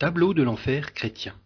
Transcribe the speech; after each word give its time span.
Tableau 0.00 0.34
de 0.34 0.42
l'enfer 0.42 0.92
chrétien. 0.92 1.36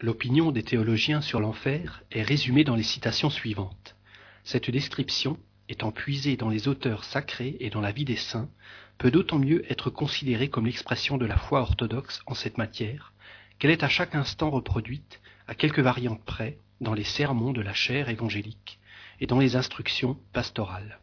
L'opinion 0.00 0.50
des 0.50 0.64
théologiens 0.64 1.20
sur 1.20 1.38
l'enfer 1.38 2.02
est 2.10 2.24
résumée 2.24 2.64
dans 2.64 2.74
les 2.74 2.82
citations 2.82 3.30
suivantes. 3.30 3.94
Cette 4.42 4.72
description, 4.72 5.38
étant 5.68 5.92
puisée 5.92 6.36
dans 6.36 6.48
les 6.48 6.66
auteurs 6.66 7.04
sacrés 7.04 7.56
et 7.60 7.70
dans 7.70 7.80
la 7.80 7.92
vie 7.92 8.04
des 8.04 8.16
saints, 8.16 8.50
peut 8.98 9.12
d'autant 9.12 9.38
mieux 9.38 9.64
être 9.70 9.88
considérée 9.88 10.50
comme 10.50 10.66
l'expression 10.66 11.16
de 11.16 11.26
la 11.26 11.36
foi 11.36 11.60
orthodoxe 11.60 12.22
en 12.26 12.34
cette 12.34 12.58
matière, 12.58 13.12
qu'elle 13.60 13.70
est 13.70 13.84
à 13.84 13.88
chaque 13.88 14.16
instant 14.16 14.50
reproduite, 14.50 15.20
à 15.46 15.54
quelques 15.54 15.78
variantes 15.78 16.24
près, 16.24 16.58
dans 16.80 16.94
les 16.94 17.04
sermons 17.04 17.52
de 17.52 17.62
la 17.62 17.72
chaire 17.72 18.08
évangélique 18.08 18.80
et 19.20 19.28
dans 19.28 19.38
les 19.38 19.54
instructions 19.54 20.18
pastorales. 20.32 20.98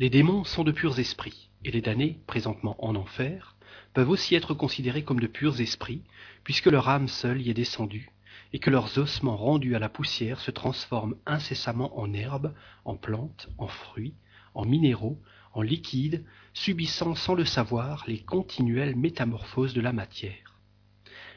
Les 0.00 0.10
démons 0.10 0.42
sont 0.42 0.64
de 0.64 0.72
purs 0.72 0.98
esprits, 0.98 1.48
et 1.64 1.70
les 1.70 1.80
damnés, 1.80 2.18
présentement 2.26 2.74
en 2.84 2.96
enfer, 2.96 3.53
peuvent 3.94 4.10
aussi 4.10 4.34
être 4.34 4.54
considérés 4.54 5.04
comme 5.04 5.20
de 5.20 5.26
purs 5.26 5.60
esprits, 5.60 6.02
puisque 6.42 6.66
leur 6.66 6.88
âme 6.88 7.08
seule 7.08 7.40
y 7.40 7.50
est 7.50 7.54
descendue, 7.54 8.10
et 8.52 8.58
que 8.58 8.70
leurs 8.70 8.98
ossements 8.98 9.36
rendus 9.36 9.76
à 9.76 9.78
la 9.78 9.88
poussière 9.88 10.40
se 10.40 10.50
transforment 10.50 11.16
incessamment 11.26 11.98
en 11.98 12.12
herbes, 12.12 12.54
en 12.84 12.96
plantes, 12.96 13.48
en 13.56 13.68
fruits, 13.68 14.14
en 14.54 14.64
minéraux, 14.64 15.20
en 15.52 15.62
liquides, 15.62 16.24
subissant 16.52 17.14
sans 17.14 17.34
le 17.34 17.44
savoir 17.44 18.04
les 18.08 18.18
continuelles 18.18 18.96
métamorphoses 18.96 19.74
de 19.74 19.80
la 19.80 19.92
matière. 19.92 20.58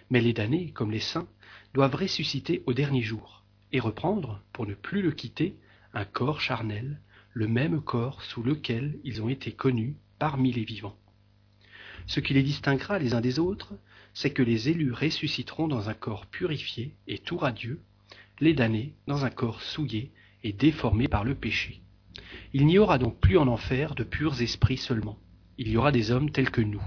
Mais 0.10 0.22
les 0.22 0.34
damnés, 0.34 0.72
comme 0.72 0.92
les 0.92 1.00
saints, 1.00 1.28
doivent 1.74 1.96
ressusciter 1.96 2.64
au 2.66 2.74
dernier 2.74 3.04
jour, 3.04 3.44
et 3.72 3.80
reprendre, 3.80 4.42
pour 4.52 4.66
ne 4.66 4.74
plus 4.74 5.04
le 5.04 5.12
quitter, 5.12 5.58
un 5.94 6.06
corps 6.06 6.42
charnel, 6.42 7.02
le 7.34 7.48
même 7.48 7.82
corps 7.82 8.24
sous 8.24 8.42
lequel 8.42 9.00
ils 9.04 9.22
ont 9.22 9.30
été 9.30 9.52
connus 9.52 9.96
parmi 10.18 10.52
les 10.52 10.64
vivants. 10.64 10.98
Ce 12.08 12.20
qui 12.20 12.34
les 12.34 12.44
distinguera 12.44 13.00
les 13.00 13.14
uns 13.14 13.22
des 13.22 13.38
autres, 13.38 13.74
c'est 14.14 14.32
que 14.32 14.42
les 14.42 14.70
élus 14.70 14.94
ressusciteront 14.94 15.68
dans 15.68 15.90
un 15.90 15.94
corps 15.94 16.26
purifié 16.26 16.96
et 17.08 17.20
tout 17.20 17.38
radieux, 17.38 17.81
les 18.40 18.54
damnés 18.54 18.94
dans 19.08 19.26
un 19.26 19.30
corps 19.30 19.62
souillé 19.62 20.12
et 20.44 20.54
déformé 20.54 21.08
par 21.08 21.23
le 21.23 21.36
péché. 21.36 21.81
Il 22.54 22.66
n'y 22.66 22.80
aura 22.80 22.98
donc 22.98 23.20
plus 23.20 23.38
en 23.38 23.48
enfer 23.48 23.94
de 23.94 24.04
purs 24.04 24.42
esprits 24.42 24.78
seulement, 24.78 25.20
il 25.58 25.68
y 25.68 25.78
aura 25.78 25.92
des 25.92 26.12
hommes 26.12 26.31
tels 26.31 26.50
que 26.50 26.62
nous. 26.62 26.81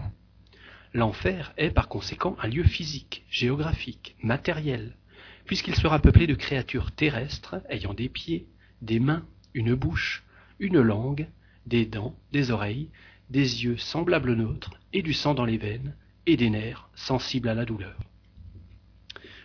L'enfer 0.92 1.52
est 1.56 1.70
par 1.70 1.88
conséquent 1.88 2.36
un 2.40 2.48
lieu 2.48 2.64
physique, 2.64 3.24
géographique, 3.30 4.16
matériel, 4.22 4.96
puisqu'il 5.44 5.74
sera 5.74 6.00
peuplé 6.00 6.26
de 6.26 6.34
créatures 6.34 6.92
terrestres 6.92 7.56
ayant 7.68 7.94
des 7.94 8.08
pieds, 8.08 8.46
des 8.82 8.98
mains, 8.98 9.24
une 9.54 9.74
bouche, 9.74 10.24
une 10.58 10.80
langue, 10.80 11.28
des 11.66 11.86
dents, 11.86 12.16
des 12.32 12.50
oreilles, 12.50 12.88
des 13.30 13.64
yeux 13.64 13.76
semblables 13.76 14.30
aux 14.30 14.36
nôtres, 14.36 14.72
et 14.92 15.02
du 15.02 15.12
sang 15.12 15.34
dans 15.34 15.44
les 15.44 15.58
veines, 15.58 15.94
et 16.26 16.36
des 16.36 16.50
nerfs 16.50 16.88
sensibles 16.94 17.48
à 17.48 17.54
la 17.54 17.64
douleur. 17.64 17.96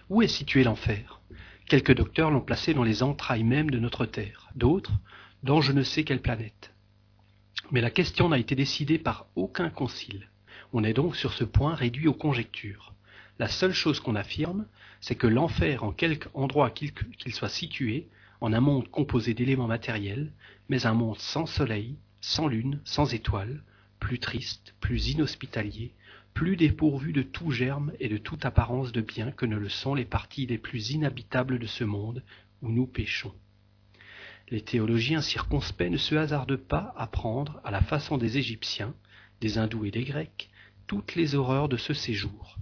Où 0.09 0.21
est 0.21 0.27
situé 0.27 0.63
l'enfer? 0.63 1.21
Quelques 1.67 1.95
docteurs 1.95 2.31
l'ont 2.31 2.41
placé 2.41 2.73
dans 2.73 2.83
les 2.83 3.03
entrailles 3.03 3.43
mêmes 3.43 3.71
de 3.71 3.79
notre 3.79 4.05
Terre, 4.05 4.49
d'autres 4.55 4.93
dans 5.43 5.61
je 5.61 5.71
ne 5.71 5.83
sais 5.83 6.03
quelle 6.03 6.21
planète. 6.21 6.73
Mais 7.71 7.81
la 7.81 7.91
question 7.91 8.29
n'a 8.29 8.39
été 8.39 8.55
décidée 8.55 8.99
par 8.99 9.27
aucun 9.35 9.69
concile. 9.69 10.29
On 10.73 10.83
est 10.83 10.93
donc 10.93 11.15
sur 11.15 11.33
ce 11.33 11.43
point 11.43 11.75
réduit 11.75 12.07
aux 12.07 12.13
conjectures. 12.13 12.93
La 13.39 13.47
seule 13.47 13.73
chose 13.73 13.99
qu'on 13.99 14.15
affirme, 14.15 14.65
c'est 15.01 15.15
que 15.15 15.27
l'enfer, 15.27 15.83
en 15.83 15.91
quelque 15.91 16.29
endroit 16.33 16.69
qu'il 16.69 17.33
soit 17.33 17.49
situé, 17.49 18.07
en 18.41 18.53
un 18.53 18.59
monde 18.59 18.89
composé 18.89 19.33
d'éléments 19.33 19.67
matériels, 19.67 20.31
mais 20.69 20.85
un 20.85 20.93
monde 20.93 21.17
sans 21.17 21.45
soleil, 21.45 21.97
sans 22.21 22.47
lune, 22.47 22.79
sans 22.83 23.13
étoiles, 23.13 23.61
plus 23.99 24.19
triste, 24.19 24.73
plus 24.79 25.09
inhospitalier, 25.09 25.93
plus 26.33 26.57
dépourvu 26.57 27.13
de 27.13 27.21
tout 27.21 27.51
germe 27.51 27.93
et 27.99 28.09
de 28.09 28.17
toute 28.17 28.45
apparence 28.45 28.91
de 28.91 29.01
bien 29.01 29.31
que 29.31 29.45
ne 29.45 29.57
le 29.57 29.69
sont 29.69 29.95
les 29.95 30.05
parties 30.05 30.45
les 30.45 30.57
plus 30.57 30.91
inhabitables 30.91 31.59
de 31.59 31.65
ce 31.65 31.83
monde 31.83 32.23
où 32.61 32.71
nous 32.71 32.87
péchons. 32.87 33.33
Les 34.49 34.61
théologiens 34.61 35.21
circonspects 35.21 35.89
ne 35.89 35.97
se 35.97 36.13
hasardent 36.13 36.57
pas 36.57 36.93
à 36.97 37.07
prendre, 37.07 37.61
à 37.63 37.71
la 37.71 37.81
façon 37.81 38.17
des 38.17 38.37
Égyptiens, 38.37 38.93
des 39.41 39.57
Hindous 39.57 39.85
et 39.85 39.91
des 39.91 40.03
Grecs, 40.03 40.49
toutes 40.87 41.15
les 41.15 41.33
horreurs 41.33 41.69
de 41.69 41.77
ce 41.77 41.93
séjour. 41.93 42.57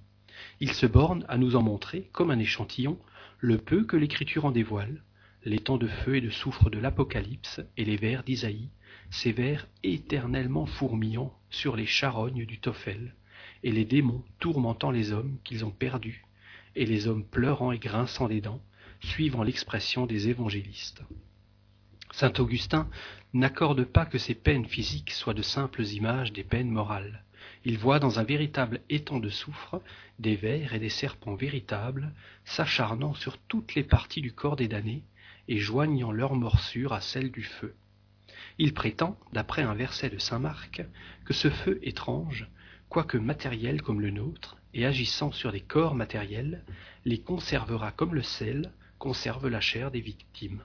Ils 0.60 0.74
se 0.74 0.86
bornent 0.86 1.26
à 1.28 1.38
nous 1.38 1.56
en 1.56 1.62
montrer, 1.62 2.10
comme 2.14 2.32
un 2.32 2.40
échantillon, 2.40 2.98
le 3.40 3.58
peu 3.58 3.84
que 3.84 3.98
l'Écriture 3.98 4.46
en 4.46 4.52
dévoile, 4.52 5.04
les 5.44 5.60
temps 5.60 5.78
de 5.78 5.88
feu 5.88 6.16
et 6.16 6.22
de 6.22 6.30
soufre 6.30 6.70
de 6.70 6.80
l'Apocalypse 6.80 7.60
et 7.76 7.84
les 7.84 7.98
vers 7.98 8.24
d'Isaïe, 8.24 8.70
ces 9.12 9.32
vers 9.32 9.68
éternellement 9.84 10.66
fourmillant 10.66 11.34
sur 11.50 11.76
les 11.76 11.86
charognes 11.86 12.46
du 12.46 12.60
Tophel, 12.60 13.16
et 13.64 13.72
les 13.72 13.86
démons 13.86 14.24
tourmentant 14.40 14.92
les 14.92 15.12
hommes 15.12 15.38
qu'ils 15.44 15.66
ont 15.66 15.72
perdus, 15.72 16.26
et 16.76 16.86
les 16.86 17.08
hommes 17.08 17.26
pleurant 17.26 17.72
et 17.72 17.80
grinçant 17.80 18.28
les 18.28 18.42
dents, 18.42 18.62
suivant 19.02 19.44
l'expression 19.44 20.06
des 20.06 20.30
évangélistes. 20.30 21.02
Saint 22.12 22.34
Augustin 22.40 22.90
n'accorde 23.34 23.86
pas 23.86 24.06
que 24.06 24.18
ces 24.18 24.36
peines 24.36 24.68
physiques 24.68 25.12
soient 25.12 25.34
de 25.34 25.42
simples 25.42 25.84
images 25.84 26.32
des 26.32 26.44
peines 26.44 26.70
morales. 26.70 27.24
Il 27.66 27.78
voit 27.78 28.00
dans 28.00 28.20
un 28.20 28.24
véritable 28.24 28.82
étang 28.90 29.20
de 29.20 29.30
soufre 29.30 29.82
des 30.20 30.36
vers 30.36 30.74
et 30.74 30.80
des 30.80 30.90
serpents 30.90 31.36
véritables 31.36 32.14
s'acharnant 32.46 33.14
sur 33.14 33.38
toutes 33.38 33.74
les 33.76 33.84
parties 33.84 34.22
du 34.22 34.34
corps 34.34 34.56
des 34.56 34.68
damnés 34.68 35.04
et 35.48 35.58
joignant 35.58 36.12
leurs 36.12 36.36
morsures 36.36 36.94
à 36.94 37.02
celles 37.02 37.32
du 37.32 37.44
feu. 37.44 37.76
Il 38.60 38.74
prétend, 38.74 39.18
d'après 39.32 39.64
un 39.64 39.74
verset 39.74 40.10
de 40.10 40.20
saint 40.20 40.40
Marc, 40.40 40.84
que 41.26 41.34
ce 41.34 41.50
feu 41.50 41.80
étrange, 41.82 42.48
quoique 42.88 43.18
matériel 43.18 43.82
comme 43.82 44.02
le 44.02 44.12
nôtre, 44.12 44.58
et 44.76 44.86
agissant 44.86 45.32
sur 45.32 45.52
des 45.52 45.62
corps 45.62 45.96
matériels, 45.96 46.64
les 47.06 47.20
conservera 47.20 47.92
comme 47.92 48.14
le 48.14 48.22
sel 48.22 48.72
conserve 49.00 49.48
la 49.48 49.60
chair 49.60 49.92
des 49.92 50.02
victimes. 50.02 50.64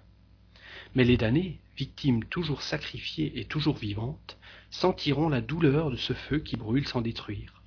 Mais 0.95 1.05
les 1.05 1.17
damnés, 1.17 1.61
victimes 1.77 2.25
toujours 2.25 2.63
sacrifiées 2.63 3.39
et 3.41 3.45
toujours 3.45 3.77
vivantes, 3.77 4.39
sentiront 4.71 5.29
la 5.29 5.41
douleur 5.41 5.91
de 5.91 5.97
ce 5.97 6.13
feu 6.13 6.39
qui 6.39 6.57
brûle 6.57 6.87
sans 6.87 7.01
détruire. 7.01 7.63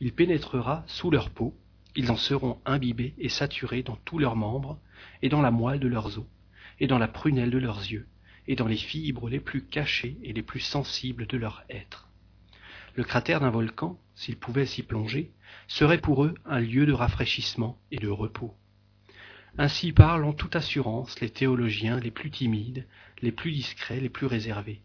Il 0.00 0.12
pénétrera 0.12 0.84
sous 0.86 1.10
leur 1.10 1.30
peau, 1.30 1.54
ils 1.94 2.10
en 2.10 2.16
seront 2.16 2.60
imbibés 2.66 3.14
et 3.18 3.28
saturés 3.28 3.82
dans 3.82 3.96
tous 4.04 4.18
leurs 4.18 4.36
membres, 4.36 4.78
et 5.22 5.28
dans 5.28 5.40
la 5.40 5.50
moelle 5.50 5.80
de 5.80 5.88
leurs 5.88 6.18
os, 6.18 6.26
et 6.80 6.86
dans 6.86 6.98
la 6.98 7.08
prunelle 7.08 7.50
de 7.50 7.58
leurs 7.58 7.80
yeux, 7.80 8.06
et 8.48 8.56
dans 8.56 8.66
les 8.66 8.76
fibres 8.76 9.28
les 9.28 9.40
plus 9.40 9.64
cachées 9.64 10.16
et 10.22 10.32
les 10.32 10.42
plus 10.42 10.60
sensibles 10.60 11.26
de 11.26 11.36
leur 11.36 11.64
être. 11.70 12.08
Le 12.94 13.04
cratère 13.04 13.40
d'un 13.40 13.50
volcan, 13.50 13.98
s'ils 14.14 14.38
pouvaient 14.38 14.66
s'y 14.66 14.82
plonger, 14.82 15.32
serait 15.68 16.00
pour 16.00 16.24
eux 16.24 16.34
un 16.46 16.60
lieu 16.60 16.86
de 16.86 16.92
rafraîchissement 16.92 17.78
et 17.90 17.98
de 17.98 18.08
repos. 18.08 18.54
Ainsi 19.58 19.92
parlent 19.92 20.24
en 20.24 20.32
toute 20.32 20.56
assurance 20.56 21.20
les 21.20 21.30
théologiens 21.30 21.98
les 21.98 22.10
plus 22.10 22.30
timides, 22.30 22.86
les 23.22 23.32
plus 23.32 23.52
discrets, 23.52 24.00
les 24.00 24.08
plus 24.08 24.26
réservés. 24.26 24.82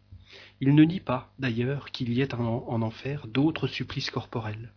Ils 0.62 0.76
ne 0.76 0.84
nient 0.84 1.02
pas, 1.02 1.34
d'ailleurs, 1.40 1.92
qu'il 1.92 2.14
y 2.14 2.22
ait 2.22 2.34
en 2.34 2.82
enfer 2.82 3.28
d'autres 3.28 3.68
supplices 3.68 4.12
corporels. 4.12 4.72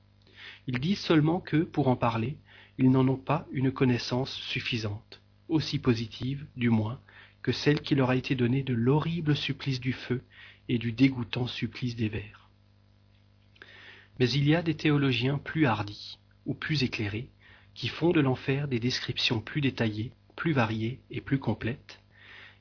Ils 0.67 0.81
disent 0.81 1.01
seulement 1.01 1.41
que, 1.41 1.59
pour 1.59 1.89
en 1.89 1.97
parler, 1.97 2.39
ils 2.79 2.91
n'en 2.91 3.07
ont 3.07 3.17
pas 3.17 3.47
une 3.53 3.71
connaissance 3.71 4.33
suffisante, 4.33 5.21
aussi 5.49 5.79
positive, 5.79 6.47
du 6.57 6.71
moins, 6.71 7.01
que 7.45 7.53
celle 7.53 7.83
qui 7.83 7.95
leur 7.95 8.09
a 8.09 8.17
été 8.17 8.35
donnée 8.35 8.63
de 8.63 8.73
l'horrible 8.73 9.37
supplice 9.37 9.79
du 9.79 9.93
feu 9.93 10.25
et 10.71 10.79
du 10.79 10.93
dégoûtant 10.93 11.47
supplice 11.47 11.95
des 11.95 12.09
vers. 12.09 12.49
Mais 14.19 14.31
il 14.31 14.49
y 14.49 14.55
a 14.55 14.63
des 14.63 14.75
théologiens 14.75 15.37
plus 15.37 15.67
hardis, 15.67 16.19
ou 16.47 16.55
plus 16.55 16.83
éclairés, 16.85 17.29
qui 17.75 17.89
font 17.89 18.13
de 18.13 18.21
l'enfer 18.21 18.67
des 18.67 18.81
descriptions 18.81 19.41
plus 19.41 19.61
détaillées, 19.61 20.13
plus 20.37 20.53
variées 20.55 21.01
et 21.11 21.21
plus 21.21 21.39
complètes, 21.39 22.01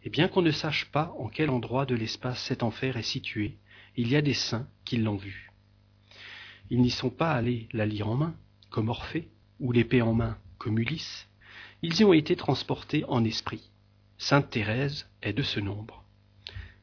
et 0.03 0.09
bien 0.09 0.27
qu'on 0.27 0.41
ne 0.41 0.51
sache 0.51 0.91
pas 0.91 1.15
en 1.17 1.29
quel 1.29 1.49
endroit 1.49 1.85
de 1.85 1.95
l'espace 1.95 2.43
cet 2.43 2.61
enfer 2.61 2.97
est 2.97 3.03
situé, 3.03 3.55
il 3.95 4.09
y 4.09 4.17
a 4.17 4.21
des 4.21 4.33
saints 4.33 4.67
qui 4.83 4.97
l'ont 4.97 5.15
vu. 5.15 5.49
Ils 6.69 6.81
n'y 6.81 6.89
sont 6.89 7.09
pas 7.09 7.31
allés 7.31 7.69
la 7.71 7.85
lyre 7.85 8.09
en 8.09 8.17
main, 8.17 8.35
comme 8.69 8.89
Orphée, 8.89 9.29
ou 9.61 9.71
l'épée 9.71 10.01
en 10.01 10.13
main, 10.13 10.37
comme 10.57 10.77
Ulysse, 10.77 11.29
ils 11.81 12.01
y 12.01 12.03
ont 12.03 12.11
été 12.11 12.35
transportés 12.35 13.05
en 13.07 13.23
esprit. 13.23 13.69
Sainte 14.25 14.51
Thérèse 14.51 15.05
est 15.21 15.33
de 15.33 15.43
ce 15.43 15.59
nombre. 15.59 16.05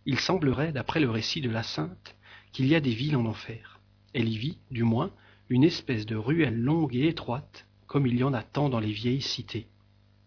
Il 0.04 0.20
semblerait, 0.20 0.72
d'après 0.72 1.00
le 1.00 1.08
récit 1.08 1.40
de 1.40 1.48
la 1.48 1.62
sainte, 1.62 2.14
qu'il 2.52 2.66
y 2.66 2.74
a 2.74 2.80
des 2.80 2.92
villes 2.92 3.16
en 3.16 3.24
enfer. 3.24 3.80
Elle 4.12 4.28
y 4.28 4.36
vit, 4.36 4.58
du 4.70 4.82
moins, 4.82 5.10
une 5.48 5.64
espèce 5.64 6.04
de 6.04 6.16
ruelle 6.16 6.60
longue 6.60 6.94
et 6.94 7.08
étroite, 7.08 7.66
comme 7.86 8.06
il 8.06 8.14
y 8.14 8.24
en 8.24 8.34
a 8.34 8.42
tant 8.42 8.68
dans 8.68 8.78
les 8.78 8.92
vieilles 8.92 9.22
cités. 9.22 9.68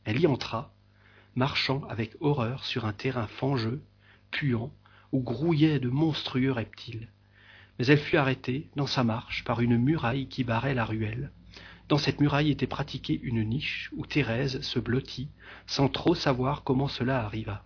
Elle 0.05 0.21
y 0.21 0.25
entra, 0.25 0.73
marchant 1.35 1.83
avec 1.87 2.15
horreur 2.19 2.65
sur 2.65 2.85
un 2.85 2.93
terrain 2.93 3.27
fangeux, 3.27 3.83
puant, 4.31 4.73
où 5.11 5.21
grouillaient 5.21 5.79
de 5.79 5.89
monstrueux 5.89 6.51
reptiles. 6.51 7.09
Mais 7.77 7.85
elle 7.85 7.99
fut 7.99 8.17
arrêtée, 8.17 8.71
dans 8.75 8.87
sa 8.87 9.03
marche, 9.03 9.43
par 9.43 9.61
une 9.61 9.77
muraille 9.77 10.29
qui 10.29 10.43
barrait 10.43 10.73
la 10.73 10.83
ruelle. 10.83 11.31
Dans 11.89 11.97
cette 11.97 12.21
muraille 12.21 12.51
était 12.51 12.67
pratiquée 12.67 13.19
une 13.23 13.43
niche 13.43 13.89
où 13.95 14.05
Thérèse 14.05 14.61
se 14.61 14.79
blottit, 14.79 15.29
sans 15.67 15.89
trop 15.89 16.15
savoir 16.15 16.63
comment 16.63 16.87
cela 16.87 17.23
arriva. 17.23 17.65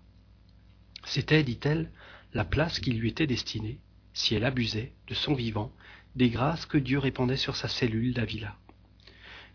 C'était, 1.05 1.43
dit-elle, 1.43 1.91
la 2.33 2.43
place 2.43 2.79
qui 2.79 2.91
lui 2.91 3.09
était 3.09 3.27
destinée, 3.27 3.79
si 4.13 4.35
elle 4.35 4.43
abusait, 4.43 4.93
de 5.07 5.13
son 5.13 5.33
vivant, 5.33 5.71
des 6.15 6.29
grâces 6.29 6.65
que 6.65 6.77
Dieu 6.77 6.97
répandait 6.97 7.37
sur 7.37 7.55
sa 7.55 7.67
cellule 7.67 8.13
d'Avila. 8.13 8.55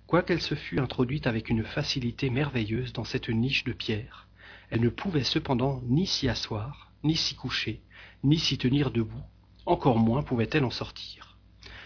Quoiqu'elle 0.07 0.41
se 0.41 0.55
fût 0.55 0.79
introduite 0.79 1.27
avec 1.27 1.49
une 1.49 1.65
facilité 1.65 2.31
merveilleuse 2.31 2.93
dans 2.93 3.05
cette 3.05 3.29
niche 3.29 3.65
de 3.65 3.73
pierre, 3.73 4.29
elle 4.71 4.81
ne 4.81 4.89
pouvait 4.89 5.25
cependant 5.25 5.83
ni 5.85 6.07
s'y 6.07 6.29
asseoir, 6.29 6.93
ni 7.03 7.17
s'y 7.17 7.35
coucher, 7.35 7.83
ni 8.23 8.39
s'y 8.39 8.57
tenir 8.59 8.91
debout, 8.91 9.25
encore 9.67 9.99
moins 9.99 10.23
pouvait-elle 10.23 10.65
en 10.65 10.71
sortir. 10.71 11.37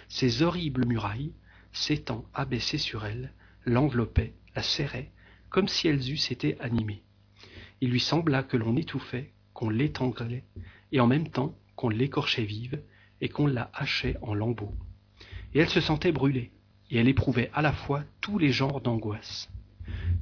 Ces 0.09 0.43
horribles 0.43 0.87
murailles, 0.87 1.33
s'étant 1.77 2.25
abaissées 2.33 2.79
sur 2.79 3.05
elle, 3.05 3.33
l'enveloppaient, 3.67 4.35
la 4.55 4.63
serraient, 4.63 5.13
comme 5.51 5.69
si 5.69 5.89
elles 5.89 6.11
eussent 6.11 6.31
été 6.31 6.59
animées. 6.61 7.03
Il 7.81 7.91
lui 7.91 8.01
sembla 8.01 8.43
que 8.43 8.57
l'on 8.57 8.77
étouffait, 8.77 9.33
qu'on 9.53 9.69
l'étranglait, 9.69 10.45
et 10.93 11.01
en 11.01 11.07
même 11.07 11.29
temps 11.29 11.55
qu'on 11.77 11.91
l'écorchait 11.91 12.45
vive, 12.45 12.83
et 13.21 13.29
qu'on 13.29 13.47
la 13.47 13.71
hachait 13.75 14.17
en 14.23 14.33
lambeaux. 14.33 14.75
Et 15.55 15.59
elle 15.59 15.69
se 15.69 15.81
sentait 15.81 16.13
brûler, 16.13 16.51
et 16.91 16.99
elle 16.99 17.09
éprouvait 17.09 17.51
à 17.53 17.61
la 17.61 17.73
fois 17.73 18.05
tous 18.23 18.39
les 18.39 18.53
genres 18.53 18.81
d'angoisse. 18.81 19.51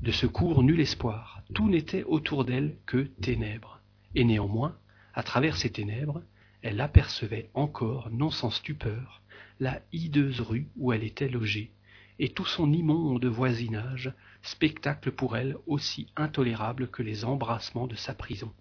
De 0.03 0.11
secours 0.11 0.63
nul 0.63 0.81
espoir, 0.81 1.43
tout 1.55 1.69
n'était 1.69 2.03
autour 2.03 2.45
d'elle 2.45 2.77
que 2.85 3.05
ténèbres, 3.23 3.81
et 4.17 4.25
néanmoins, 4.25 4.77
à 5.15 5.23
travers 5.23 5.57
ces 5.57 5.71
ténèbres, 5.71 6.23
elle 6.63 6.81
apercevait 6.81 7.51
encore, 7.55 8.11
non 8.11 8.31
sans 8.31 8.51
stupeur, 8.51 9.23
la 9.61 9.81
hideuse 9.93 10.41
rue 10.41 10.69
où 10.77 10.93
elle 10.93 11.05
était 11.05 11.29
logée, 11.29 11.71
et 12.19 12.29
tout 12.29 12.45
son 12.45 12.73
immonde 12.73 13.25
voisinage, 13.25 14.13
spectacle 14.43 15.11
pour 15.11 15.37
elle 15.37 15.57
aussi 15.67 16.09
intolérable 16.17 16.89
que 16.89 17.03
les 17.03 17.25
embrassements 17.25 17.87
de 17.87 17.97
sa 17.97 18.15
prison. 18.15 18.53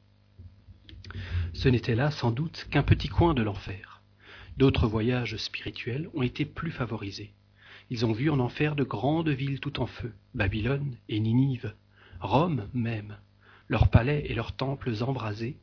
Ce 1.54 1.70
n'était 1.70 1.96
là 1.96 2.12
sans 2.12 2.32
doute 2.32 2.68
qu'un 2.72 2.84
petit 2.84 3.10
coin 3.10 3.34
de 3.34 3.44
l'enfer. 3.44 4.02
D'autres 4.58 4.88
voyages 4.88 5.38
spirituels 5.38 6.10
ont 6.14 6.22
été 6.22 6.46
plus 6.46 6.72
favorisés. 6.72 7.34
Ils 7.90 8.06
ont 8.06 8.14
vu 8.14 8.30
en 8.30 8.40
enfer 8.40 8.76
de 8.76 8.84
grandes 8.84 9.30
villes 9.30 9.60
tout 9.60 9.80
en 9.80 9.88
feu, 9.88 10.14
Babylone 10.34 10.96
et 11.10 11.20
Ninive, 11.20 11.74
Rome 12.20 12.70
même, 12.74 13.18
leurs 13.68 13.90
palais 13.90 14.24
et 14.28 14.34
leurs 14.34 14.56
temples 14.56 15.04
embrasés, 15.04 15.58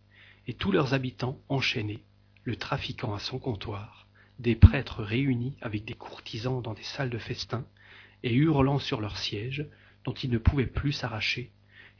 et 0.46 0.54
tous 0.54 0.72
leurs 0.72 0.94
habitants 0.94 1.38
enchaînés, 1.48 2.02
le 2.44 2.56
trafiquant 2.56 3.14
à 3.14 3.18
son 3.18 3.38
comptoir, 3.38 4.06
des 4.40 4.56
prêtres 4.56 5.02
réunis 5.02 5.54
avec 5.60 5.84
des 5.84 5.94
courtisans 5.94 6.62
dans 6.62 6.72
des 6.72 6.82
salles 6.82 7.10
de 7.10 7.18
festin, 7.18 7.64
et 8.22 8.34
hurlant 8.34 8.78
sur 8.78 9.00
leurs 9.02 9.18
sièges, 9.18 9.66
dont 10.04 10.14
ils 10.14 10.30
ne 10.30 10.38
pouvaient 10.38 10.66
plus 10.66 10.92
s'arracher, 10.92 11.50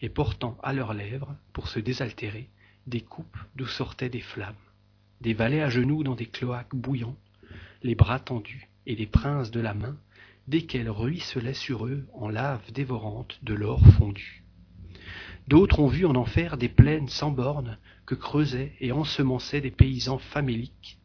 et 0.01 0.09
portant 0.09 0.57
à 0.63 0.73
leurs 0.73 0.95
lèvres, 0.95 1.37
pour 1.53 1.69
se 1.69 1.79
désaltérer, 1.79 2.49
des 2.87 3.03
coupes 3.03 3.37
d'où 3.57 3.67
sortaient 3.67 4.09
des 4.09 4.23
flammes, 4.23 4.55
des 5.21 5.35
valets 5.35 5.61
à 5.61 5.69
genoux 5.69 6.03
dans 6.03 6.15
des 6.15 6.27
cloaques 6.27 6.75
bouillants, 6.75 7.17
les 7.83 7.95
bras 7.95 8.19
tendus 8.19 8.69
et 8.87 8.97
les 8.97 9.07
princes 9.07 9.51
de 9.51 9.61
la 9.61 9.75
main, 9.75 9.99
desquels 10.49 10.89
ruisselaient 10.89 11.53
sur 11.53 11.87
eux 11.87 12.07
en 12.15 12.31
lave 12.31 12.73
dévorante 12.73 13.39
de 13.43 13.53
l'or 13.53 13.87
fondu. 13.99 14.45
D'autres 15.47 15.81
ont 15.81 15.89
vu 15.89 16.07
en 16.07 16.15
enfer 16.15 16.57
des 16.57 16.71
plaines 16.71 17.09
sans 17.09 17.31
bornes 17.31 17.79
que 18.07 18.15
creusaient 18.15 18.73
et 18.81 18.93
ensemençaient 18.93 19.61
des 19.61 19.71
paysans 19.71 20.19
faméliques, 20.19 21.00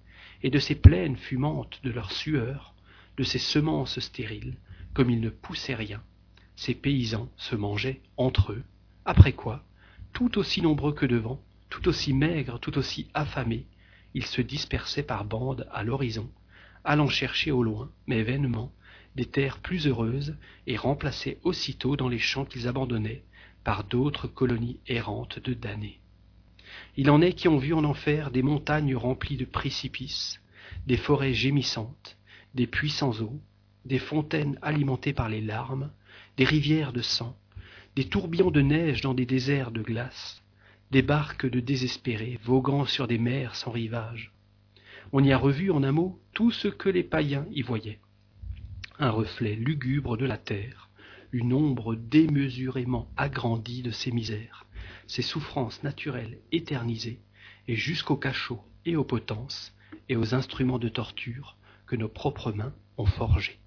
et 0.46 0.52
de 0.52 0.60
ces 0.60 0.76
plaines 0.76 1.18
fumantes 1.18 1.80
de 1.84 1.90
leur 1.90 2.12
sueur, 2.12 2.76
de 3.18 3.24
ces 3.24 3.40
semences 3.40 4.00
stériles, 4.00 4.58
comme 4.94 5.10
ils 5.10 5.20
ne 5.20 5.32
poussaient 5.32 5.74
rien, 5.74 6.04
ces 6.56 6.76
paysans 6.76 7.32
se 7.36 7.56
mangeaient 7.56 8.00
entre 8.16 8.52
eux, 8.52 8.64
après 9.06 9.34
quoi, 9.34 9.64
tout 10.14 10.38
aussi 10.38 10.62
nombreux 10.62 10.94
que 10.94 11.08
devant, 11.08 11.42
tout 11.72 11.88
aussi 11.88 12.14
maigres, 12.14 12.60
tout 12.60 12.78
aussi 12.78 13.10
affamés, 13.16 13.66
ils 14.14 14.28
se 14.28 14.40
dispersaient 14.40 15.02
par 15.02 15.26
bandes 15.26 15.68
à 15.72 15.84
l'horizon, 15.84 16.30
allant 16.84 17.10
chercher 17.10 17.50
au 17.50 17.64
loin, 17.64 17.90
mais 18.06 18.22
vainement, 18.22 18.72
des 19.16 19.26
terres 19.26 19.58
plus 19.58 19.88
heureuses 19.88 20.38
et 20.68 20.78
remplacés 20.78 21.40
aussitôt 21.42 21.96
dans 21.96 22.08
les 22.08 22.20
champs 22.20 22.46
qu'ils 22.46 22.68
abandonnaient 22.68 23.24
par 23.64 23.84
d'autres 23.84 24.28
colonies 24.28 24.78
errantes 24.86 25.40
de 25.40 25.56
damnés. 25.56 26.00
Il 26.98 27.10
en 27.10 27.22
est 27.22 27.34
qui 27.34 27.48
ont 27.48 27.58
vu 27.58 27.74
en 27.74 27.84
enfer 27.84 28.32
des 28.32 28.42
montagnes 28.42 28.96
remplies 28.96 29.38
de 29.38 29.46
précipices, 29.46 30.42
des 30.88 30.98
forêts 30.98 31.34
gémissantes, 31.34 32.18
des 32.54 32.68
puits 32.68 32.90
sans 32.90 33.22
eau, 33.22 33.40
des 33.84 34.00
fontaines 34.00 34.58
alimentées 34.62 35.14
par 35.14 35.30
les 35.30 35.42
larmes, 35.42 35.92
des 36.38 36.46
rivières 36.46 36.94
de 36.94 37.02
sang, 37.02 37.38
des 37.96 38.06
tourbillons 38.06 38.52
de 38.52 38.62
neige 38.62 39.02
dans 39.02 39.14
des 39.14 39.26
déserts 39.26 39.72
de 39.72 39.82
glace, 39.82 40.42
des 40.92 41.02
barques 41.02 41.50
de 41.50 41.60
désespérés 41.60 42.40
voguant 42.44 42.86
sur 42.86 43.08
des 43.08 43.18
mers 43.18 43.56
sans 43.56 43.72
rivage. 43.72 44.32
On 45.12 45.24
y 45.24 45.32
a 45.32 45.38
revu 45.38 45.72
en 45.72 45.84
un 45.84 45.92
mot 45.92 46.20
tout 46.34 46.52
ce 46.52 46.68
que 46.68 46.90
les 46.90 47.04
païens 47.04 47.46
y 47.52 47.62
voyaient. 47.62 48.00
Un 49.00 49.10
reflet 49.10 49.56
lugubre 49.56 50.18
de 50.18 50.26
la 50.26 50.38
terre, 50.38 50.90
une 51.32 51.54
ombre 51.54 51.96
démesurément 51.96 53.10
agrandie 53.18 53.82
de 53.82 53.92
ses 53.92 54.12
misères, 54.12 54.65
ses 55.08 55.22
souffrances 55.22 55.84
naturelles 55.84 56.40
éternisées, 56.52 57.20
et 57.68 57.76
jusqu'aux 57.76 58.18
cachots 58.18 58.64
et 58.86 58.96
aux 58.96 59.04
potences, 59.04 59.74
et 60.10 60.16
aux 60.16 60.36
instruments 60.36 60.80
de 60.80 60.90
torture 60.90 61.58
que 61.86 61.96
nos 61.96 62.10
propres 62.10 62.52
mains 62.52 62.74
ont 62.98 63.06
forgés. 63.06 63.60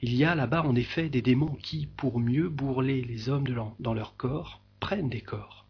Il 0.00 0.14
y 0.14 0.24
a 0.24 0.34
là-bas 0.34 0.62
en 0.62 0.74
effet 0.74 1.08
des 1.08 1.22
démons 1.22 1.56
qui, 1.62 1.86
pour 1.86 2.20
mieux 2.20 2.48
bourreler 2.48 3.02
les 3.02 3.28
hommes 3.28 3.46
dans 3.78 3.94
leur 3.94 4.16
corps, 4.16 4.60
prennent 4.80 5.08
des 5.08 5.20
corps. 5.20 5.66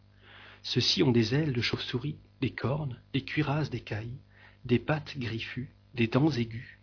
Ceux-ci 0.62 1.02
ont 1.02 1.12
des 1.12 1.34
ailes 1.34 1.52
de 1.52 1.60
chauve-souris, 1.60 2.16
des 2.40 2.50
cornes, 2.50 3.00
des 3.12 3.22
cuirasses 3.22 3.70
d'écailles, 3.70 4.18
des 4.64 4.78
pattes 4.78 5.18
griffues, 5.18 5.70
des 5.94 6.08
dents 6.08 6.30
aiguës. 6.30 6.78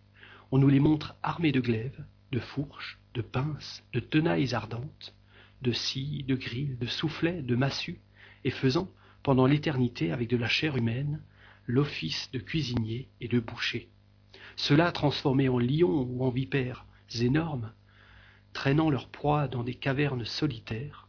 On 0.51 0.59
nous 0.59 0.69
les 0.69 0.79
montre 0.79 1.15
armés 1.23 1.51
de 1.51 1.59
glaives, 1.59 2.05
de 2.31 2.39
fourches, 2.39 2.99
de 3.13 3.21
pinces, 3.21 3.83
de 3.91 3.99
tenailles 3.99 4.53
ardentes, 4.53 5.13
de 5.61 5.71
scies, 5.71 6.23
de 6.27 6.35
grilles, 6.35 6.77
de 6.79 6.87
soufflets, 6.87 7.41
de 7.41 7.55
massues, 7.55 7.99
et 8.43 8.51
faisant, 8.51 8.89
pendant 9.23 9.45
l'éternité 9.45 10.11
avec 10.11 10.29
de 10.29 10.37
la 10.37 10.47
chair 10.47 10.77
humaine, 10.77 11.21
l'office 11.67 12.29
de 12.31 12.39
cuisinier 12.39 13.07
et 13.19 13.27
de 13.27 13.39
boucher. 13.39 13.89
Ceux-là 14.55 14.91
transformés 14.91 15.49
en 15.49 15.59
lions 15.59 16.07
ou 16.09 16.23
en 16.23 16.29
vipères 16.29 16.85
énormes, 17.19 17.71
traînant 18.53 18.89
leur 18.89 19.09
proie 19.09 19.47
dans 19.47 19.63
des 19.63 19.75
cavernes 19.75 20.25
solitaires, 20.25 21.07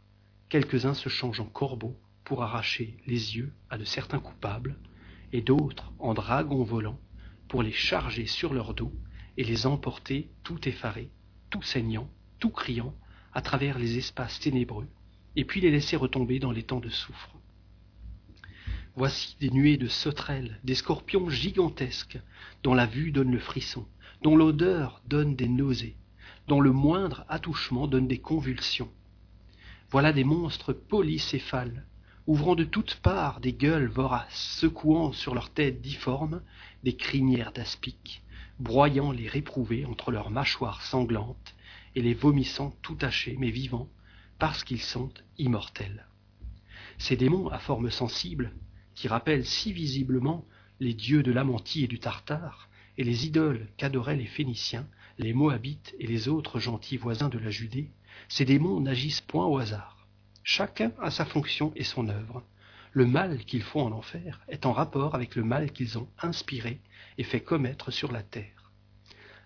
quelques-uns 0.49 0.93
se 0.93 1.09
changent 1.09 1.39
en 1.39 1.45
corbeaux 1.45 1.97
pour 2.23 2.43
arracher 2.43 2.97
les 3.05 3.35
yeux 3.35 3.51
à 3.69 3.77
de 3.77 3.83
certains 3.83 4.19
coupables, 4.19 4.77
et 5.31 5.41
d'autres 5.41 5.91
en 5.99 6.13
dragons 6.13 6.63
volants 6.63 6.99
pour 7.47 7.63
les 7.63 7.71
charger 7.71 8.27
sur 8.27 8.53
leur 8.53 8.73
dos 8.73 8.93
et 9.37 9.43
les 9.43 9.65
emporter 9.65 10.29
tout 10.43 10.67
effarés, 10.67 11.09
tout 11.49 11.63
saignants, 11.63 12.09
tout 12.39 12.51
criant, 12.51 12.93
à 13.33 13.41
travers 13.41 13.79
les 13.79 13.97
espaces 13.97 14.39
ténébreux, 14.39 14.87
et 15.35 15.45
puis 15.45 15.61
les 15.61 15.71
laisser 15.71 15.95
retomber 15.95 16.39
dans 16.39 16.51
les 16.51 16.63
temps 16.63 16.79
de 16.79 16.89
soufre. 16.89 17.35
Voici 18.95 19.35
des 19.39 19.49
nuées 19.49 19.77
de 19.77 19.87
sauterelles, 19.87 20.59
des 20.63 20.75
scorpions 20.75 21.29
gigantesques, 21.29 22.19
dont 22.61 22.75
la 22.75 22.85
vue 22.85 23.11
donne 23.11 23.31
le 23.31 23.39
frisson, 23.39 23.87
dont 24.21 24.35
l'odeur 24.35 25.01
donne 25.07 25.35
des 25.35 25.47
nausées, 25.47 25.97
dont 26.47 26.61
le 26.61 26.71
moindre 26.71 27.25
attouchement 27.27 27.87
donne 27.87 28.07
des 28.07 28.19
convulsions. 28.19 28.91
Voilà 29.89 30.13
des 30.13 30.23
monstres 30.23 30.73
polycéphales, 30.73 31.85
ouvrant 32.27 32.55
de 32.55 32.63
toutes 32.63 32.95
parts 32.95 33.39
des 33.39 33.53
gueules 33.53 33.87
voraces, 33.87 34.57
secouant 34.59 35.11
sur 35.11 35.33
leurs 35.33 35.49
têtes 35.49 35.81
difformes 35.81 36.41
des 36.83 36.95
crinières 36.95 37.51
d'aspic, 37.51 38.21
broyant 38.59 39.11
les 39.11 39.27
réprouvés 39.27 39.85
entre 39.85 40.11
leurs 40.11 40.29
mâchoires 40.29 40.83
sanglantes 40.83 41.55
et 41.95 42.01
les 42.01 42.13
vomissant 42.13 42.75
tout 42.81 42.95
tachés 42.95 43.35
mais 43.39 43.49
vivants, 43.49 43.89
parce 44.39 44.63
qu'ils 44.63 44.81
sont 44.81 45.11
immortels. 45.37 46.07
Ces 46.97 47.15
démons 47.15 47.49
à 47.49 47.59
forme 47.59 47.91
sensible, 47.91 48.53
qui 48.95 49.07
rappellent 49.07 49.45
si 49.45 49.73
visiblement 49.73 50.45
les 50.79 50.93
dieux 50.93 51.23
de 51.23 51.31
l'Amantie 51.31 51.83
et 51.83 51.87
du 51.87 51.99
Tartare, 51.99 52.69
et 52.97 53.03
les 53.03 53.25
idoles 53.25 53.67
qu'adoraient 53.77 54.15
les 54.15 54.25
Phéniciens, 54.25 54.87
les 55.17 55.33
Moabites 55.33 55.95
et 55.99 56.07
les 56.07 56.27
autres 56.27 56.59
gentils 56.59 56.97
voisins 56.97 57.29
de 57.29 57.39
la 57.39 57.49
Judée, 57.49 57.89
ces 58.27 58.45
démons 58.45 58.79
n'agissent 58.79 59.21
point 59.21 59.45
au 59.45 59.57
hasard. 59.57 60.07
Chacun 60.43 60.91
a 61.01 61.09
sa 61.09 61.25
fonction 61.25 61.71
et 61.75 61.83
son 61.83 62.09
œuvre. 62.09 62.43
Le 62.91 63.05
mal 63.05 63.43
qu'ils 63.45 63.63
font 63.63 63.81
en 63.81 63.91
enfer 63.91 64.41
est 64.47 64.65
en 64.65 64.73
rapport 64.73 65.15
avec 65.15 65.35
le 65.35 65.43
mal 65.43 65.71
qu'ils 65.71 65.97
ont 65.97 66.07
inspiré 66.21 66.79
et 67.17 67.23
fait 67.23 67.41
commettre 67.41 67.91
sur 67.91 68.11
la 68.11 68.21
terre. 68.21 68.62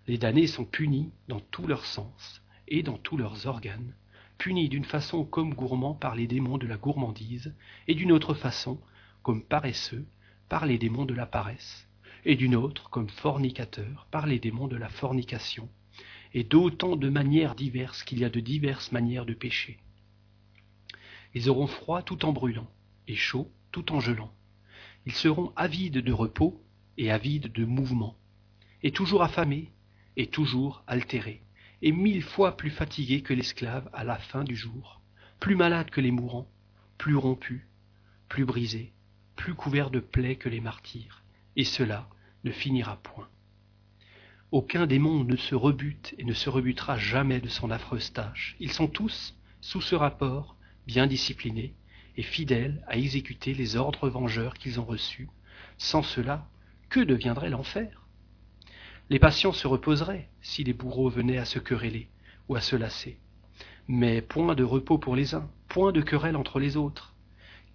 Les 0.08 0.18
damnés 0.18 0.48
sont 0.48 0.66
punis 0.66 1.12
dans 1.28 1.40
tous 1.40 1.68
leurs 1.68 1.86
sens 1.86 2.42
et 2.68 2.84
dans 2.84 2.98
tous 2.98 3.18
leurs 3.18 3.46
organes, 3.46 3.94
punis 4.38 4.70
d'une 4.70 4.86
façon 4.86 5.26
comme 5.26 5.54
gourmands 5.54 5.96
par 5.96 6.16
les 6.16 6.28
démons 6.28 6.58
de 6.58 6.68
la 6.68 6.78
gourmandise, 6.78 7.54
et 7.88 7.96
d'une 7.96 8.12
autre 8.12 8.34
façon 8.34 8.80
comme 9.22 9.44
paresseux 9.44 10.06
par 10.50 10.66
les 10.66 10.78
démons 10.78 11.06
de 11.06 11.14
la 11.14 11.26
paresse 11.26 11.88
et 12.28 12.36
d'une 12.36 12.56
autre 12.56 12.90
comme 12.90 13.10
fornicateur 13.10 14.06
par 14.12 14.28
les 14.28 14.38
démons 14.38 14.68
de 14.68 14.76
la 14.76 14.90
fornication, 14.90 15.70
et 16.34 16.44
d'autant 16.44 16.98
de 16.98 17.08
manières 17.08 17.56
diverses 17.56 18.04
qu'il 18.04 18.20
y 18.20 18.26
a 18.26 18.30
de 18.30 18.42
diverses 18.42 18.92
manières 18.92 19.26
de 19.26 19.34
pécher. 19.34 19.78
Ils 21.34 21.50
auront 21.50 21.68
froid 21.68 22.02
tout 22.02 22.26
en 22.26 22.34
brûlant, 22.34 22.70
et 23.08 23.16
chaud 23.16 23.50
tout 23.72 23.94
en 23.94 24.02
gelant. 24.02 24.34
Ils 25.06 25.14
seront 25.14 25.54
avides 25.56 26.00
de 26.00 26.12
repos 26.12 26.62
et 26.98 27.12
avides 27.12 27.52
de 27.54 27.64
mouvement, 27.64 28.18
et 28.84 28.92
toujours 28.92 29.24
affamés, 29.24 29.72
et 30.18 30.28
toujours 30.28 30.84
altérés, 30.88 31.42
et 31.82 31.94
mille 31.94 32.24
fois 32.24 32.58
plus 32.58 32.72
fatigué 32.72 33.22
que 33.22 33.34
l'esclave 33.34 33.90
à 33.94 34.04
la 34.04 34.18
fin 34.18 34.44
du 34.44 34.56
jour, 34.56 35.00
plus 35.40 35.56
malade 35.56 35.90
que 35.92 36.02
les 36.02 36.12
mourants, 36.12 36.50
plus 36.98 37.16
rompu, 37.16 37.68
plus 38.28 38.44
brisé, 38.44 38.92
plus 39.36 39.54
couvert 39.54 39.92
de 39.92 40.00
plaies 40.00 40.36
que 40.36 40.50
les 40.50 40.60
martyrs, 40.60 41.24
et 41.56 41.64
cela 41.64 42.10
ne 42.44 42.52
finira 42.52 42.98
point. 42.98 43.30
Aucun 44.52 44.88
démon 44.88 45.24
ne 45.24 45.36
se 45.36 45.56
rebute 45.56 46.16
et 46.18 46.24
ne 46.24 46.34
se 46.34 46.50
rebutera 46.50 46.98
jamais 46.98 47.40
de 47.40 47.50
son 47.50 47.70
affreuse 47.70 48.14
tâche. 48.14 48.56
Ils 48.60 48.72
sont 48.72 48.88
tous, 48.88 49.36
sous 49.62 49.82
ce 49.82 49.94
rapport, 49.94 50.56
bien 50.88 51.06
disciplinés 51.06 51.76
et 52.16 52.24
fidèles 52.24 52.84
à 52.88 52.98
exécuter 52.98 53.54
les 53.54 53.76
ordres 53.76 54.10
vengeurs 54.10 54.56
qu'ils 54.56 54.80
ont 54.80 54.86
reçus. 54.86 55.30
Sans 55.78 56.02
cela, 56.02 56.50
que 56.90 57.02
deviendrait 57.02 57.50
l'enfer? 57.50 58.07
Les 59.10 59.20
patients 59.20 59.54
se 59.54 59.68
reposeraient 59.68 60.28
si 60.42 60.64
les 60.64 60.74
bourreaux 60.74 61.10
venaient 61.10 61.38
à 61.38 61.46
se 61.46 61.60
quereller 61.60 62.10
ou 62.50 62.56
à 62.56 62.62
se 62.62 62.76
lasser. 62.76 63.18
Mais 63.88 64.22
point 64.22 64.54
de 64.54 64.64
repos 64.64 64.98
pour 64.98 65.16
les 65.16 65.34
uns, 65.34 65.50
point 65.70 65.94
de 65.94 66.02
querelle 66.02 66.36
entre 66.36 66.60
les 66.60 66.76
autres. 66.76 67.14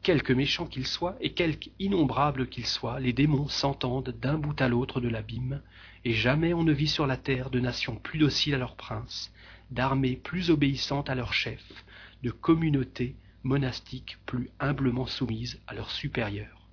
Quelque 0.03 0.33
méchants 0.33 0.67
qu'ils 0.67 0.87
soient 0.87 1.17
et 1.21 1.33
quelque 1.33 1.71
innombrables 1.79 2.49
qu'ils 2.49 2.67
soient, 2.67 3.01
les 3.01 3.15
démons 3.15 3.49
s'entendent 3.49 4.15
d'un 4.21 4.37
bout 4.37 4.61
à 4.61 4.69
l'autre 4.69 5.01
de 5.01 5.09
l'abîme, 5.09 5.63
et 6.05 6.13
jamais 6.13 6.53
on 6.53 6.65
ne 6.65 6.73
vit 6.73 6.89
sur 6.89 7.07
la 7.07 7.17
terre 7.17 7.49
de 7.49 7.61
nations 7.61 7.97
plus 7.97 8.19
dociles 8.19 8.55
à 8.55 8.59
leurs 8.59 8.77
princes, 8.77 9.33
d'armées 9.71 10.17
plus 10.17 10.51
obéissantes 10.51 11.09
à 11.09 11.15
leurs 11.15 11.33
chefs, 11.33 11.85
de 12.23 12.31
communautés 12.31 13.17
monastiques 13.43 14.19
plus 14.27 14.51
humblement 14.61 15.07
soumises 15.07 15.61
à 15.67 15.75
leurs 15.75 15.91
supérieurs. 15.91 16.69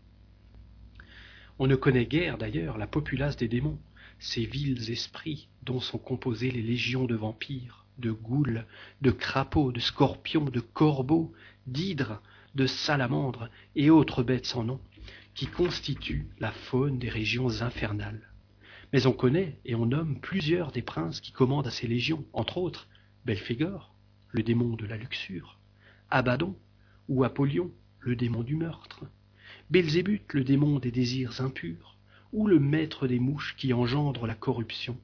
On 1.59 1.67
ne 1.67 1.75
connaît 1.75 2.05
guère 2.05 2.37
d'ailleurs 2.37 2.77
la 2.77 2.87
populace 2.87 3.37
des 3.37 3.47
démons, 3.47 3.79
ces 4.19 4.45
vils 4.45 4.91
esprits 4.91 5.47
dont 5.63 5.79
sont 5.79 5.97
composées 5.97 6.51
les 6.51 6.61
légions 6.61 7.05
de 7.05 7.15
vampires, 7.15 7.85
de 7.97 8.11
goules, 8.11 8.65
de 9.01 9.11
crapauds, 9.11 9.71
de 9.71 9.79
scorpions, 9.79 10.45
de 10.45 10.59
corbeaux, 10.59 11.33
d'hydres, 11.67 12.21
de 12.55 12.67
salamandres 12.67 13.49
et 13.75 13.89
autres 13.89 14.23
bêtes 14.23 14.45
sans 14.45 14.63
nom, 14.63 14.79
qui 15.35 15.47
constituent 15.47 16.27
la 16.39 16.51
faune 16.51 16.99
des 16.99 17.09
régions 17.09 17.61
infernales. 17.61 18.29
Mais 18.91 19.05
on 19.05 19.13
connaît 19.13 19.59
et 19.65 19.75
on 19.75 19.85
nomme 19.85 20.19
plusieurs 20.19 20.71
des 20.71 20.81
princes 20.81 21.21
qui 21.21 21.31
commandent 21.31 21.67
à 21.67 21.71
ces 21.71 21.87
légions, 21.87 22.25
entre 22.33 22.57
autres 22.57 22.87
Belphégor, 23.25 23.93
le 24.31 24.43
démon 24.43 24.75
de 24.75 24.85
la 24.85 24.97
luxure, 24.97 25.59
Abaddon 26.09 26.55
ou 27.07 27.23
Apollyon, 27.23 27.71
le 27.99 28.15
démon 28.15 28.43
du 28.43 28.55
meurtre, 28.55 29.05
Belzébuth, 29.69 30.33
le 30.33 30.43
démon 30.43 30.79
des 30.79 30.91
désirs 30.91 31.41
impurs, 31.41 31.98
ou 32.31 32.47
le 32.47 32.59
maître 32.59 33.07
des 33.07 33.19
mouches 33.19 33.55
qui 33.57 33.73
engendre 33.73 34.27
la 34.27 34.35
corruption, 34.35 34.97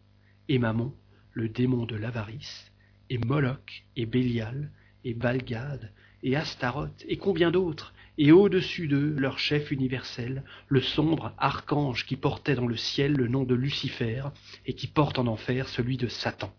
et 0.48 0.60
Mammon, 0.60 0.94
le 1.34 1.50
démon 1.50 1.86
de 1.86 1.96
l'avarice, 1.96 2.72
et 3.10 3.18
Moloch, 3.18 3.84
et 3.96 4.06
Bélial, 4.06 4.72
et 5.04 5.14
Balgade, 5.14 5.92
et 6.24 6.36
Astaroth, 6.36 7.04
et 7.08 7.18
combien 7.18 7.52
d'autres, 7.52 7.94
et 8.18 8.32
au-dessus 8.32 8.88
d'eux 8.88 9.16
leur 9.18 9.38
chef 9.38 9.72
universel, 9.72 10.44
le 10.68 10.82
sombre 10.82 11.34
archange 11.38 12.06
qui 12.06 12.16
portait 12.16 12.56
dans 12.56 12.68
le 12.68 12.78
ciel 12.78 13.14
le 13.14 13.28
nom 13.28 13.44
de 13.44 13.56
Lucifer, 13.56 14.24
et 14.66 14.74
qui 14.74 14.88
porte 14.88 15.20
en 15.20 15.28
enfer 15.28 15.68
celui 15.68 15.98
de 15.98 16.08
Satan. 16.08 16.54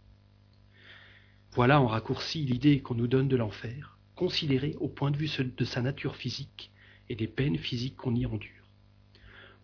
Voilà 1.53 1.81
en 1.81 1.87
raccourci 1.87 2.45
l'idée 2.45 2.81
qu'on 2.81 2.95
nous 2.95 3.09
donne 3.09 3.29
de 3.29 3.37
l'enfer, 3.37 3.99
considérée 4.15 4.77
au 4.79 4.89
point 4.89 5.11
de 5.11 5.17
vue 5.17 5.31
de 5.39 5.65
sa 5.65 5.81
nature 5.81 6.17
physique 6.17 6.71
et 7.09 7.15
des 7.15 7.29
peines 7.29 7.59
physiques 7.59 7.97
qu'on 7.97 8.15
y 8.15 8.27
endure. 8.27 8.56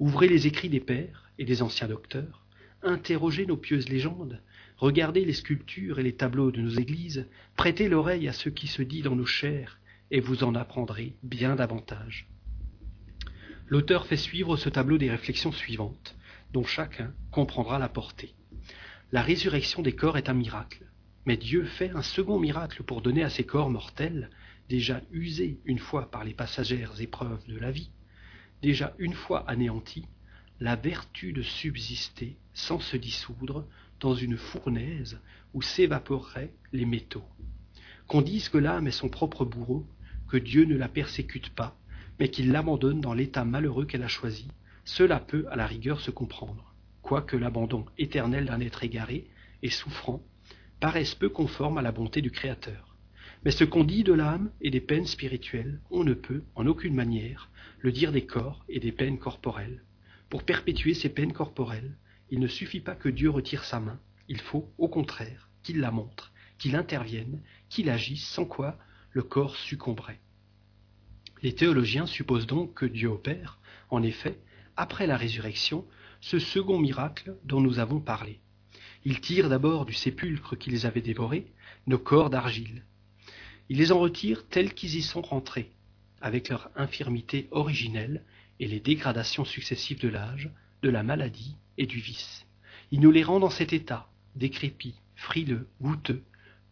Ouvrez 0.03 0.27
les 0.27 0.49
écrits 0.49 0.69
des 0.69 0.81
pères 0.81 1.31
et 1.39 1.45
des 1.45 1.63
anciens 1.63 1.87
docteurs, 1.87 2.45
interrogez 2.83 3.47
nos 3.47 3.57
pieuses 3.57 3.89
légendes, 3.89 4.43
regardez 4.77 5.25
les 5.25 5.33
sculptures 5.33 6.01
et 6.01 6.03
les 6.03 6.17
tableaux 6.17 6.51
de 6.51 6.61
nos 6.61 6.71
églises, 6.71 7.29
prêtez 7.55 7.89
l'oreille 7.89 8.27
à 8.27 8.33
ce 8.33 8.49
qui 8.49 8.67
se 8.67 8.83
dit 8.83 9.03
dans 9.03 9.15
nos 9.15 9.27
chairs, 9.27 9.79
et 10.11 10.19
vous 10.19 10.43
en 10.43 10.57
apprendrez 10.57 11.15
bien 11.23 11.55
davantage. 11.55 12.27
L'auteur 13.69 14.07
fait 14.07 14.17
suivre 14.17 14.57
ce 14.57 14.69
tableau 14.69 14.99
des 14.99 15.09
réflexions 15.09 15.53
suivantes, 15.53 16.17
dont 16.53 16.65
chacun 16.65 17.15
comprendra 17.31 17.79
la 17.79 17.89
portée. 17.89 18.35
La 19.13 19.23
résurrection 19.23 19.83
des 19.83 19.95
corps 19.95 20.19
est 20.19 20.29
un 20.29 20.35
miracle, 20.35 20.85
mais 21.27 21.37
Dieu 21.37 21.63
fait 21.63 21.91
un 21.91 22.03
second 22.03 22.41
miracle 22.41 22.83
pour 22.83 23.03
donner 23.03 23.23
à 23.23 23.31
ces 23.31 23.45
corps 23.45 23.71
mortels, 23.71 24.31
déjà 24.69 25.01
usés 25.13 25.61
une 25.65 25.79
fois 25.79 26.11
par 26.11 26.25
les 26.25 26.35
passagères 26.35 27.01
épreuves 27.01 27.47
de 27.47 27.57
la 27.57 27.71
vie, 27.71 27.93
déjà 28.63 28.95
une 28.99 29.15
fois 29.15 29.41
anéantis, 29.49 30.07
la 30.61 30.77
vertu 30.77 31.33
de 31.33 31.43
subsister 31.43 32.37
sans 32.55 32.79
se 32.79 32.97
dissoudre 32.97 33.67
dans 34.01 34.15
une 34.15 34.37
fournaise 34.37 35.21
où 35.53 35.61
s'évaporeraient 35.61 36.53
les 36.73 36.87
métaux. 36.87 37.25
Qu'on 38.07 38.23
dise 38.23 38.49
que 38.49 38.59
l'âme 38.59 38.87
est 38.87 38.93
son 38.93 39.09
propre 39.09 39.45
bourreau, 39.45 39.87
que 40.29 40.37
Dieu 40.37 40.65
ne 40.65 40.77
la 40.77 40.89
persécute 40.89 41.51
pas, 41.51 41.77
mais 42.19 42.29
qu'il 42.29 42.53
l'abandonne 42.53 43.01
dans 43.01 43.15
l'état 43.15 43.45
malheureux 43.45 43.85
qu'elle 43.85 44.03
a 44.03 44.09
choisi, 44.09 44.49
cela 44.85 45.19
peut 45.19 45.47
à 45.51 45.57
la 45.57 45.67
rigueur 45.67 46.01
se 46.01 46.11
comprendre, 46.11 46.73
quoique 47.03 47.37
l'abandon 47.37 47.85
éternel 47.99 48.47
d'un 48.47 48.61
être 48.61 48.85
égaré 48.85 49.27
et 49.63 49.71
souffrant 49.71 50.23
paraisse 50.81 51.15
peu 51.15 51.29
conforme 51.29 51.79
à 51.79 51.83
la 51.83 51.93
bonté 51.93 52.21
du 52.23 52.31
Créateur. 52.31 52.92
Mais 53.45 53.51
ce 53.51 53.65
qu'on 53.65 53.85
dit 53.85 54.05
de 54.05 54.13
l'âme 54.13 54.53
et 54.61 54.71
des 54.71 54.81
peines 54.81 55.07
spirituelles, 55.07 55.81
on 55.91 56.05
ne 56.05 56.15
peut, 56.15 56.45
en 56.55 56.67
aucune 56.67 56.95
manière, 56.95 57.51
le 57.81 57.91
dire 57.91 58.13
des 58.13 58.25
corps 58.25 58.65
et 58.69 58.79
des 58.79 58.93
peines 58.93 59.19
corporelles. 59.19 59.83
Pour 60.29 60.45
perpétuer 60.45 60.95
ces 60.95 61.09
peines 61.09 61.33
corporelles, 61.33 61.97
il 62.31 62.39
ne 62.39 62.47
suffit 62.47 62.81
pas 62.81 62.95
que 62.95 63.09
Dieu 63.09 63.31
retire 63.31 63.65
sa 63.65 63.81
main, 63.81 63.99
il 64.29 64.41
faut, 64.41 64.73
au 64.79 64.89
contraire, 64.89 65.51
qu'il 65.63 65.81
la 65.81 65.91
montre, 65.91 66.33
qu'il 66.59 66.77
intervienne, 66.77 67.43
qu'il 67.69 67.91
agisse, 67.91 68.27
sans 68.27 68.45
quoi 68.45 68.79
le 69.11 69.23
corps 69.23 69.57
succomberait. 69.57 70.21
Les 71.43 71.55
théologiens 71.55 72.07
supposent 72.07 72.47
donc 72.47 72.75
que 72.75 72.87
Dieu 72.87 73.09
opère, 73.09 73.59
en 73.91 74.03
effet, 74.03 74.39
après 74.77 75.09
la 75.09 75.17
résurrection, 75.17 75.85
ce 76.21 76.39
second 76.39 76.79
miracle 76.79 77.37
dont 77.45 77.61
nous 77.61 77.81
avons 77.81 78.01
parlé. 78.01 78.39
Il 79.05 79.21
tire 79.21 79.49
d'abord 79.49 79.85
du 79.85 79.93
sépulcre 79.93 80.57
qu'ils 80.57 80.87
avaient 80.87 81.03
dévoré 81.03 81.53
nos 81.89 81.99
corps 81.99 82.31
d'argile. 82.31 82.85
Il 83.73 83.79
les 83.79 83.91
en 83.91 83.99
retire 83.99 84.47
tels 84.49 84.75
qu'ils 84.75 84.97
y 84.97 85.03
sont 85.03 85.23
rentrés, 85.23 85.71
avec 86.21 86.51
leur 86.51 86.69
infirmité 86.77 87.49
originelle 87.53 88.23
et 88.61 88.67
les 88.67 88.81
dégradations 88.81 89.47
successives 89.47 89.99
de 89.99 90.11
l'âge, 90.11 90.51
de 90.83 90.91
la 90.91 91.03
maladie 91.03 91.57
et 91.79 91.87
du 91.87 91.99
vice. 91.99 92.45
Il 92.91 93.01
nous 93.01 93.11
les 93.11 93.23
rend 93.23 93.41
dans 93.41 93.49
cet 93.49 93.73
état, 93.73 94.11
décrépit, 94.37 94.97
frileux, 95.15 95.67
goûteux, 95.81 96.23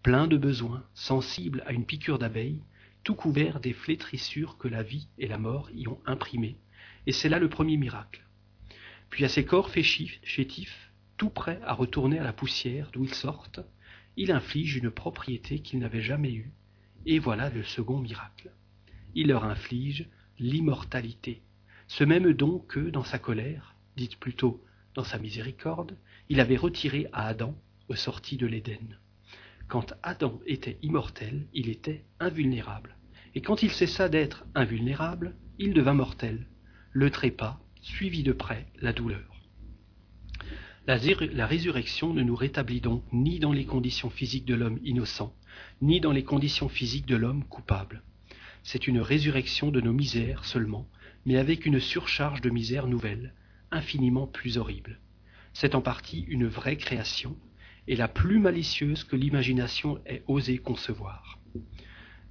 plein 0.02 0.26
de 0.26 0.36
besoins, 0.36 0.84
sensible 0.92 1.62
à 1.64 1.72
une 1.72 1.86
piqûre 1.86 2.18
d'abeille, 2.18 2.60
tout 3.02 3.14
couvert 3.14 3.60
des 3.60 3.72
flétrissures 3.72 4.58
que 4.58 4.68
la 4.68 4.82
vie 4.82 5.08
et 5.16 5.26
la 5.26 5.38
mort 5.38 5.70
y 5.70 5.88
ont 5.88 6.00
imprimées, 6.04 6.58
et 7.06 7.12
c'est 7.12 7.30
là 7.30 7.38
le 7.38 7.48
premier 7.48 7.78
miracle. 7.78 8.26
Puis 9.08 9.24
à 9.24 9.30
ces 9.30 9.46
corps 9.46 9.70
chétifs, 9.72 10.92
tout 11.16 11.30
prêts 11.30 11.62
à 11.64 11.72
retourner 11.72 12.18
à 12.18 12.24
la 12.24 12.34
poussière 12.34 12.90
d'où 12.92 13.04
ils 13.04 13.14
sortent, 13.14 13.60
il 14.18 14.30
inflige 14.30 14.76
une 14.76 14.90
propriété 14.90 15.60
qu'ils 15.60 15.78
n'avaient 15.78 16.02
jamais 16.02 16.34
eue, 16.34 16.52
et 17.06 17.18
voilà 17.18 17.50
le 17.50 17.62
second 17.62 17.98
miracle. 17.98 18.50
Il 19.14 19.28
leur 19.28 19.44
inflige 19.44 20.08
l'immortalité, 20.38 21.42
ce 21.88 22.04
même 22.04 22.32
don 22.32 22.58
que, 22.58 22.90
dans 22.90 23.04
sa 23.04 23.18
colère, 23.18 23.74
dites 23.96 24.18
plutôt 24.18 24.64
dans 24.94 25.04
sa 25.04 25.18
miséricorde, 25.18 25.96
il 26.28 26.40
avait 26.40 26.56
retiré 26.56 27.08
à 27.12 27.26
Adam 27.26 27.54
au 27.88 27.94
sorti 27.94 28.36
de 28.36 28.46
l'Éden. 28.46 28.98
Quand 29.68 29.94
Adam 30.02 30.40
était 30.46 30.78
immortel, 30.82 31.46
il 31.52 31.68
était 31.68 32.04
invulnérable. 32.18 32.96
Et 33.34 33.40
quand 33.40 33.62
il 33.62 33.70
cessa 33.70 34.08
d'être 34.08 34.44
invulnérable, 34.54 35.36
il 35.58 35.74
devint 35.74 35.94
mortel. 35.94 36.46
Le 36.92 37.10
trépas 37.10 37.60
suivit 37.80 38.22
de 38.22 38.32
près 38.32 38.66
la 38.80 38.92
douleur. 38.92 39.30
La, 40.86 41.46
résurrection 41.46 42.12
ne 42.12 42.22
nous 42.22 42.34
rétablit 42.34 42.80
donc 42.80 43.04
ni 43.12 43.38
dans 43.38 43.52
les 43.52 43.64
conditions 43.64 44.10
physiques 44.10 44.44
de 44.44 44.54
l'homme 44.54 44.80
innocent, 44.82 45.32
ni 45.82 46.00
dans 46.00 46.12
les 46.12 46.24
conditions 46.24 46.68
physiques 46.68 47.06
de 47.06 47.16
l'homme 47.16 47.44
coupable. 47.44 48.02
C'est 48.62 48.86
une 48.86 49.00
résurrection 49.00 49.70
de 49.70 49.80
nos 49.80 49.92
misères 49.92 50.44
seulement, 50.44 50.86
mais 51.26 51.36
avec 51.36 51.66
une 51.66 51.80
surcharge 51.80 52.40
de 52.40 52.50
misères 52.50 52.86
nouvelles, 52.86 53.34
infiniment 53.70 54.26
plus 54.26 54.58
horribles. 54.58 55.00
C'est 55.52 55.74
en 55.74 55.80
partie 55.80 56.22
une 56.28 56.46
vraie 56.46 56.76
création, 56.76 57.36
et 57.88 57.96
la 57.96 58.08
plus 58.08 58.38
malicieuse 58.38 59.04
que 59.04 59.16
l'imagination 59.16 60.00
ait 60.06 60.22
osé 60.28 60.58
concevoir. 60.58 61.38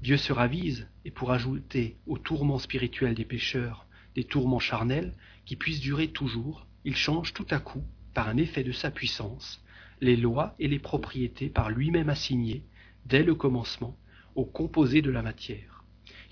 Dieu 0.02 0.18
se 0.18 0.32
ravise, 0.32 0.88
et 1.04 1.12
pour 1.12 1.32
ajouter 1.32 1.98
aux 2.08 2.18
tourments 2.18 2.60
spirituels 2.60 3.16
des 3.16 3.26
pécheurs 3.26 3.86
des 4.16 4.24
tourments 4.24 4.60
charnels 4.60 5.14
qui 5.46 5.56
puissent 5.56 5.80
durer 5.80 6.10
toujours, 6.10 6.66
il 6.84 6.96
change 6.96 7.34
tout 7.34 7.46
à 7.50 7.60
coup, 7.60 7.84
par 8.14 8.28
un 8.28 8.38
effet 8.38 8.64
de 8.64 8.72
sa 8.72 8.92
puissance, 8.92 9.64
les 10.02 10.16
lois 10.16 10.56
et 10.60 10.68
les 10.68 10.80
propriétés 10.80 11.50
par 11.50 11.70
lui-même 11.70 12.10
assignées, 12.10 12.64
dès 13.06 13.24
le 13.24 13.36
commencement, 13.36 13.98
aux 14.36 14.46
composés 14.46 15.02
de 15.02 15.12
la 15.12 15.22
matière. 15.22 15.84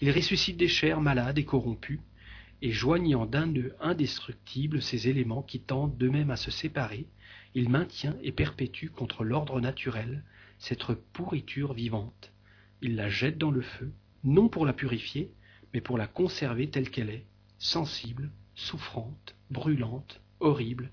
Il 0.02 0.12
ressuscite 0.12 0.58
des 0.58 0.68
chairs 0.68 1.02
malades 1.02 1.38
et 1.38 1.46
corrompues, 1.46 2.02
et 2.62 2.72
joignant 2.72 3.26
d'un 3.26 3.46
nœud 3.46 3.76
indestructible 3.80 4.82
ces 4.82 5.08
éléments 5.08 5.44
qui 5.44 5.60
tendent 5.60 5.98
d'eux-mêmes 5.98 6.32
à 6.32 6.38
se 6.38 6.52
séparer, 6.52 7.08
il 7.54 7.70
maintient 7.70 8.16
et 8.24 8.32
perpétue 8.32 8.88
contre 8.90 9.24
l'ordre 9.24 9.62
naturel 9.62 10.24
cette 10.60 10.84
pourriture 11.14 11.74
vivante. 11.74 12.32
Il 12.82 12.96
la 12.96 13.10
jette 13.10 13.38
dans 13.38 13.52
le 13.52 13.62
feu, 13.62 13.92
non 14.24 14.50
pour 14.50 14.66
la 14.66 14.74
purifier, 14.74 15.32
mais 15.74 15.82
pour 15.82 15.98
la 15.98 16.08
conserver 16.08 16.70
telle 16.70 16.90
qu'elle 16.90 17.10
est, 17.10 17.26
sensible, 17.58 18.32
souffrante, 18.56 19.36
brûlante, 19.52 20.22
horrible, 20.40 20.92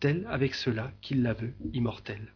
telle 0.00 0.26
avec 0.30 0.54
cela 0.54 0.92
qu'il 1.00 1.22
la 1.22 1.32
veut 1.32 1.54
immortelle. 1.72 2.32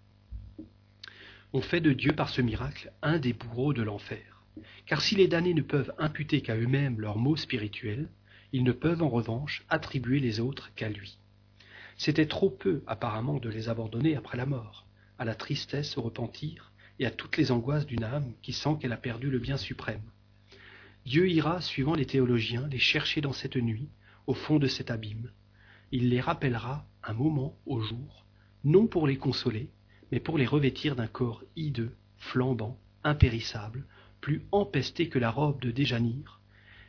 On 1.55 1.63
fait 1.63 1.81
de 1.81 1.95
Dieu 1.95 2.13
par 2.13 2.29
ce 2.29 2.43
miracle 2.43 2.93
un 3.01 3.19
des 3.19 3.33
bourreaux 3.33 3.73
de 3.73 3.83
l'enfer. 3.83 4.43
Car 4.85 5.01
si 5.01 5.17
les 5.17 5.29
damnés 5.29 5.55
ne 5.55 5.63
peuvent 5.63 5.95
imputer 5.97 6.43
qu'à 6.43 6.57
eux-mêmes 6.57 7.01
leurs 7.01 7.17
maux 7.17 7.37
spirituels, 7.37 8.11
ils 8.53 8.65
ne 8.65 8.73
peuvent 8.73 9.03
en 9.03 9.09
revanche 9.09 9.65
attribuer 9.71 10.21
les 10.21 10.41
autres 10.41 10.75
qu'à 10.75 10.91
lui. 10.91 11.19
C'était 11.97 12.27
trop 12.27 12.51
peu 12.51 12.83
apparemment 12.87 13.39
de 13.39 13.49
les 13.49 13.71
abandonner 13.71 14.15
après 14.15 14.37
la 14.37 14.45
mort, 14.45 14.87
à 15.19 15.25
la 15.25 15.35
tristesse, 15.35 15.97
au 15.97 16.03
repentir 16.03 16.71
et 16.99 17.07
à 17.07 17.11
toutes 17.11 17.39
les 17.39 17.51
angoisses 17.51 17.87
d'une 17.87 18.05
âme 18.05 18.35
qui 18.43 18.53
sent 18.53 18.77
qu'elle 18.79 18.93
a 18.93 18.99
perdu 18.99 19.31
le 19.31 19.39
bien 19.39 19.57
suprême. 19.57 20.05
Dieu 21.07 21.31
ira, 21.31 21.63
suivant 21.63 21.95
les 21.95 22.05
théologiens, 22.05 22.69
les 22.69 22.79
chercher 22.79 23.23
dans 23.23 23.33
cette 23.33 23.57
nuit, 23.57 23.89
au 24.27 24.35
fond 24.35 24.59
de 24.59 24.67
cet 24.67 24.91
abîme. 24.91 25.31
Il 25.93 26.11
les 26.11 26.21
rappellera 26.21 26.87
un 27.03 27.15
moment 27.15 27.57
au 27.65 27.81
jour, 27.81 28.27
non 28.65 28.87
pour 28.87 29.07
les 29.07 29.17
consoler, 29.17 29.71
mais 30.13 30.21
pour 30.21 30.39
les 30.39 30.47
revêtir 30.47 30.97
d'un 30.97 31.07
corps 31.07 31.43
hideux, 31.57 31.95
flambant, 32.17 32.79
impérissable, 33.05 33.87
plus 34.21 34.43
empesté 34.53 35.09
que 35.09 35.19
la 35.19 35.31
robe 35.31 35.61
de 35.61 35.71
Déjanire, 35.71 36.41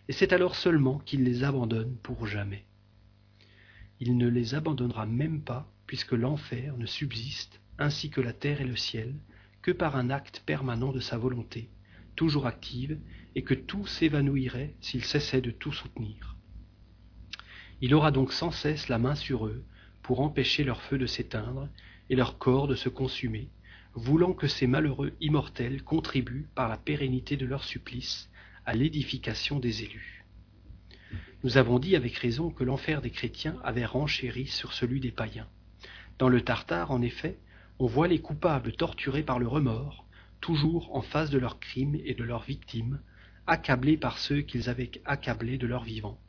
et 0.08 0.14
c'est 0.14 0.34
alors 0.34 0.56
seulement 0.56 1.00
qu'il 1.00 1.24
les 1.24 1.44
abandonne 1.44 1.96
pour 2.02 2.26
jamais. 2.26 2.66
Il 4.00 4.18
ne 4.18 4.28
les 4.28 4.56
abandonnera 4.56 5.06
même 5.06 5.42
pas, 5.42 5.72
puisque 5.86 6.14
l'enfer 6.14 6.78
ne 6.78 6.86
subsiste, 6.86 7.62
ainsi 7.78 8.10
que 8.10 8.22
la 8.22 8.34
terre 8.34 8.62
et 8.62 8.66
le 8.66 8.76
ciel, 8.76 9.14
que 9.62 9.72
par 9.72 9.96
un 9.96 10.10
acte 10.10 10.42
permanent 10.46 10.92
de 10.92 11.00
sa 11.00 11.18
volonté, 11.18 11.70
toujours 12.16 12.48
active, 12.48 12.98
et 13.36 13.44
que 13.44 13.54
tout 13.54 13.86
s'évanouirait 13.86 14.74
s'il 14.82 15.04
cessait 15.04 15.42
de 15.42 15.52
tout 15.52 15.72
soutenir. 15.72 16.36
Il 17.82 17.94
aura 17.94 18.12
donc 18.12 18.34
sans 18.34 18.52
cesse 18.52 18.90
la 18.90 18.98
main 18.98 19.16
sur 19.16 19.46
eux, 19.46 19.64
pour 20.02 20.22
empêcher 20.22 20.64
leur 20.64 20.82
feu 20.82 20.98
de 20.98 21.06
s'éteindre 21.06 21.70
et 22.10 22.16
leur 22.16 22.38
corps 22.38 22.68
de 22.68 22.76
se 22.76 22.90
consumer, 22.90 23.50
voulant 23.94 24.34
que 24.34 24.48
ces 24.48 24.68
malheureux 24.68 25.14
immortels 25.20 25.84
contribuent 25.84 26.48
par 26.56 26.68
la 26.70 26.78
pérennité 26.78 27.38
de 27.38 27.46
leur 27.46 27.64
supplice 27.64 28.30
à 28.66 28.74
l'édification 28.74 29.60
des 29.60 29.84
élus. 29.84 30.26
Nous 31.44 31.58
avons 31.58 31.80
dit 31.80 31.96
avec 31.96 32.16
raison 32.18 32.52
que 32.52 32.64
l'enfer 32.64 33.02
des 33.02 33.12
chrétiens 33.12 33.58
avait 33.64 33.86
renchéri 33.86 34.48
sur 34.48 34.74
celui 34.74 35.00
des 35.00 35.12
païens. 35.12 35.48
Dans 36.18 36.30
le 36.30 36.42
Tartare, 36.42 36.92
en 36.92 37.02
effet, 37.02 37.40
on 37.80 37.88
voit 37.88 38.10
les 38.10 38.20
coupables 38.20 38.74
torturés 38.74 39.24
par 39.24 39.40
le 39.40 39.48
remords, 39.48 40.06
toujours 40.42 40.96
en 40.96 41.02
face 41.02 41.30
de 41.30 41.38
leurs 41.38 41.60
crimes 41.60 41.98
et 42.04 42.14
de 42.14 42.24
leurs 42.24 42.44
victimes, 42.44 43.00
accablés 43.48 43.98
par 43.98 44.18
ceux 44.18 44.42
qu'ils 44.42 44.70
avaient 44.70 44.92
accablés 45.06 45.58
de 45.58 45.66
leurs 45.66 45.84
vivants. 45.84 46.20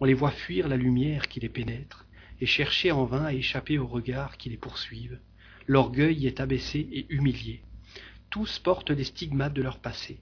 On 0.00 0.06
les 0.06 0.14
voit 0.14 0.30
fuir 0.30 0.66
la 0.66 0.76
lumière 0.76 1.28
qui 1.28 1.40
les 1.40 1.48
pénètre, 1.48 2.06
et 2.40 2.46
chercher 2.46 2.92
en 2.92 3.04
vain 3.04 3.24
à 3.24 3.32
échapper 3.32 3.78
aux 3.78 3.86
regards 3.86 4.36
qui 4.36 4.50
les 4.50 4.56
poursuivent. 4.56 5.20
L'orgueil 5.66 6.26
est 6.26 6.40
abaissé 6.40 6.88
et 6.92 7.06
humilié. 7.10 7.62
Tous 8.30 8.58
portent 8.58 8.90
les 8.90 9.04
stigmates 9.04 9.54
de 9.54 9.62
leur 9.62 9.80
passé. 9.80 10.20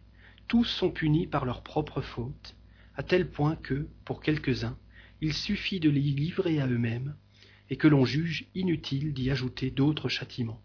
Tous 0.48 0.64
sont 0.64 0.90
punis 0.90 1.26
par 1.26 1.44
leurs 1.44 1.62
propres 1.62 2.00
fautes, 2.00 2.54
à 2.96 3.02
tel 3.02 3.28
point 3.28 3.56
que, 3.56 3.88
pour 4.04 4.20
quelques-uns, 4.22 4.78
il 5.20 5.32
suffit 5.32 5.80
de 5.80 5.90
les 5.90 6.00
livrer 6.00 6.60
à 6.60 6.66
eux-mêmes, 6.66 7.16
et 7.68 7.76
que 7.76 7.88
l'on 7.88 8.04
juge 8.04 8.46
inutile 8.54 9.12
d'y 9.12 9.30
ajouter 9.30 9.70
d'autres 9.70 10.08
châtiments. 10.08 10.62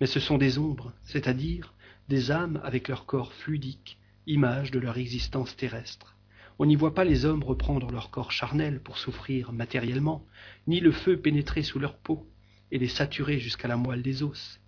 Mais 0.00 0.06
ce 0.06 0.20
sont 0.20 0.38
des 0.38 0.58
ombres, 0.58 0.92
c'est-à-dire 1.02 1.74
des 2.08 2.30
âmes 2.30 2.60
avec 2.64 2.88
leur 2.88 3.06
corps 3.06 3.32
fluidique, 3.32 3.98
image 4.26 4.70
de 4.70 4.78
leur 4.78 4.98
existence 4.98 5.56
terrestre. 5.56 6.16
On 6.62 6.66
n'y 6.66 6.76
voit 6.76 6.92
pas 6.92 7.04
les 7.04 7.24
hommes 7.24 7.42
reprendre 7.42 7.90
leur 7.90 8.10
corps 8.10 8.32
charnel 8.32 8.82
pour 8.82 8.98
souffrir 8.98 9.50
matériellement, 9.50 10.26
ni 10.66 10.80
le 10.80 10.92
feu 10.92 11.18
pénétrer 11.18 11.62
sous 11.62 11.78
leur 11.78 11.96
peau 11.96 12.28
et 12.70 12.78
les 12.78 12.86
saturer 12.86 13.38
jusqu'à 13.38 13.66
la 13.66 13.78
moelle 13.78 14.02
des 14.02 14.22
os, 14.22 14.60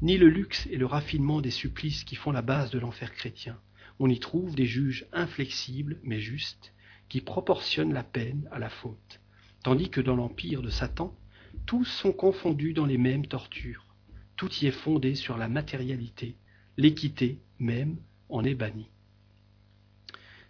ni 0.00 0.16
le 0.16 0.28
luxe 0.28 0.68
et 0.70 0.76
le 0.76 0.86
raffinement 0.86 1.40
des 1.40 1.50
supplices 1.50 2.04
qui 2.04 2.14
font 2.14 2.30
la 2.30 2.40
base 2.40 2.70
de 2.70 2.78
l'enfer 2.78 3.12
chrétien. 3.12 3.58
On 3.98 4.08
y 4.08 4.20
trouve 4.20 4.54
des 4.54 4.64
juges 4.64 5.06
inflexibles 5.12 5.98
mais 6.04 6.20
justes, 6.20 6.72
qui 7.08 7.20
proportionnent 7.20 7.92
la 7.92 8.04
peine 8.04 8.48
à 8.52 8.60
la 8.60 8.70
faute, 8.70 9.20
tandis 9.64 9.90
que 9.90 10.00
dans 10.00 10.14
l'empire 10.14 10.62
de 10.62 10.70
Satan, 10.70 11.18
tous 11.66 11.84
sont 11.84 12.12
confondus 12.12 12.74
dans 12.74 12.86
les 12.86 12.96
mêmes 12.96 13.26
tortures. 13.26 13.96
Tout 14.36 14.52
y 14.62 14.66
est 14.66 14.70
fondé 14.70 15.16
sur 15.16 15.36
la 15.36 15.48
matérialité, 15.48 16.36
l'équité 16.76 17.40
même 17.58 17.96
en 18.28 18.44
est 18.44 18.54
bannie. 18.54 18.93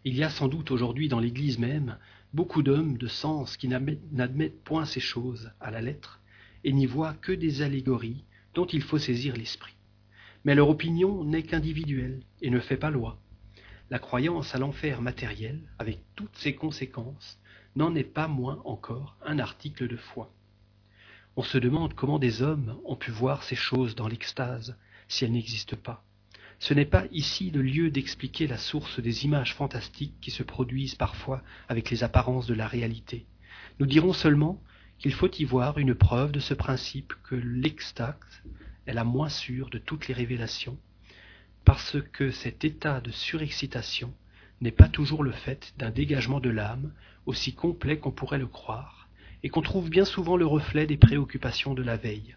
Il 0.06 0.14
y 0.14 0.22
a 0.22 0.28
sans 0.28 0.48
doute 0.48 0.70
aujourd'hui 0.70 1.08
dans 1.08 1.18
l'Église 1.18 1.58
même 1.58 1.98
beaucoup 2.34 2.62
d'hommes 2.62 2.98
de 2.98 3.06
sens 3.06 3.56
qui 3.56 3.68
n'admettent 3.68 4.62
point 4.62 4.84
ces 4.84 5.00
choses 5.00 5.50
à 5.60 5.70
la 5.70 5.80
lettre 5.80 6.20
et 6.62 6.72
n'y 6.72 6.84
voient 6.84 7.14
que 7.14 7.32
des 7.32 7.62
allégories 7.62 8.24
dont 8.54 8.66
il 8.66 8.82
faut 8.82 8.98
saisir 8.98 9.34
l'esprit. 9.34 9.74
Mais 10.44 10.54
leur 10.54 10.68
opinion 10.68 11.24
n'est 11.24 11.42
qu'individuelle 11.42 12.20
et 12.42 12.50
ne 12.50 12.60
fait 12.60 12.76
pas 12.76 12.90
loi. 12.90 13.18
La 13.88 13.98
croyance 13.98 14.54
à 14.54 14.58
l'enfer 14.58 15.00
matériel, 15.00 15.60
avec 15.78 16.00
toutes 16.16 16.36
ses 16.36 16.54
conséquences, 16.54 17.38
n'en 17.76 17.94
est 17.94 18.04
pas 18.04 18.28
moins 18.28 18.60
encore 18.64 19.16
un 19.24 19.38
article 19.38 19.88
de 19.88 19.96
foi. 19.96 20.30
On 21.36 21.42
se 21.42 21.58
demande 21.58 21.94
comment 21.94 22.18
des 22.18 22.42
hommes 22.42 22.78
ont 22.84 22.96
pu 22.96 23.10
voir 23.10 23.42
ces 23.42 23.56
choses 23.56 23.94
dans 23.94 24.08
l'extase, 24.08 24.76
si 25.08 25.24
elles 25.24 25.32
n'existent 25.32 25.76
pas. 25.82 26.04
Ce 26.64 26.72
n'est 26.72 26.86
pas 26.86 27.04
ici 27.12 27.50
le 27.50 27.60
lieu 27.60 27.90
d'expliquer 27.90 28.46
la 28.46 28.56
source 28.56 28.98
des 28.98 29.26
images 29.26 29.54
fantastiques 29.54 30.18
qui 30.22 30.30
se 30.30 30.42
produisent 30.42 30.94
parfois 30.94 31.42
avec 31.68 31.90
les 31.90 32.04
apparences 32.04 32.46
de 32.46 32.54
la 32.54 32.66
réalité. 32.66 33.26
Nous 33.78 33.84
dirons 33.84 34.14
seulement 34.14 34.62
qu'il 34.98 35.12
faut 35.12 35.30
y 35.30 35.44
voir 35.44 35.76
une 35.76 35.94
preuve 35.94 36.32
de 36.32 36.40
ce 36.40 36.54
principe 36.54 37.12
que 37.22 37.34
l'extase 37.34 38.16
est 38.86 38.94
la 38.94 39.04
moins 39.04 39.28
sûre 39.28 39.68
de 39.68 39.76
toutes 39.76 40.08
les 40.08 40.14
révélations, 40.14 40.78
parce 41.66 41.98
que 42.14 42.30
cet 42.30 42.64
état 42.64 43.02
de 43.02 43.10
surexcitation 43.10 44.14
n'est 44.62 44.70
pas 44.70 44.88
toujours 44.88 45.22
le 45.22 45.32
fait 45.32 45.74
d'un 45.76 45.90
dégagement 45.90 46.40
de 46.40 46.48
l'âme 46.48 46.94
aussi 47.26 47.52
complet 47.52 47.98
qu'on 47.98 48.10
pourrait 48.10 48.38
le 48.38 48.46
croire, 48.46 49.10
et 49.42 49.50
qu'on 49.50 49.60
trouve 49.60 49.90
bien 49.90 50.06
souvent 50.06 50.38
le 50.38 50.46
reflet 50.46 50.86
des 50.86 50.96
préoccupations 50.96 51.74
de 51.74 51.82
la 51.82 51.98
veille. 51.98 52.36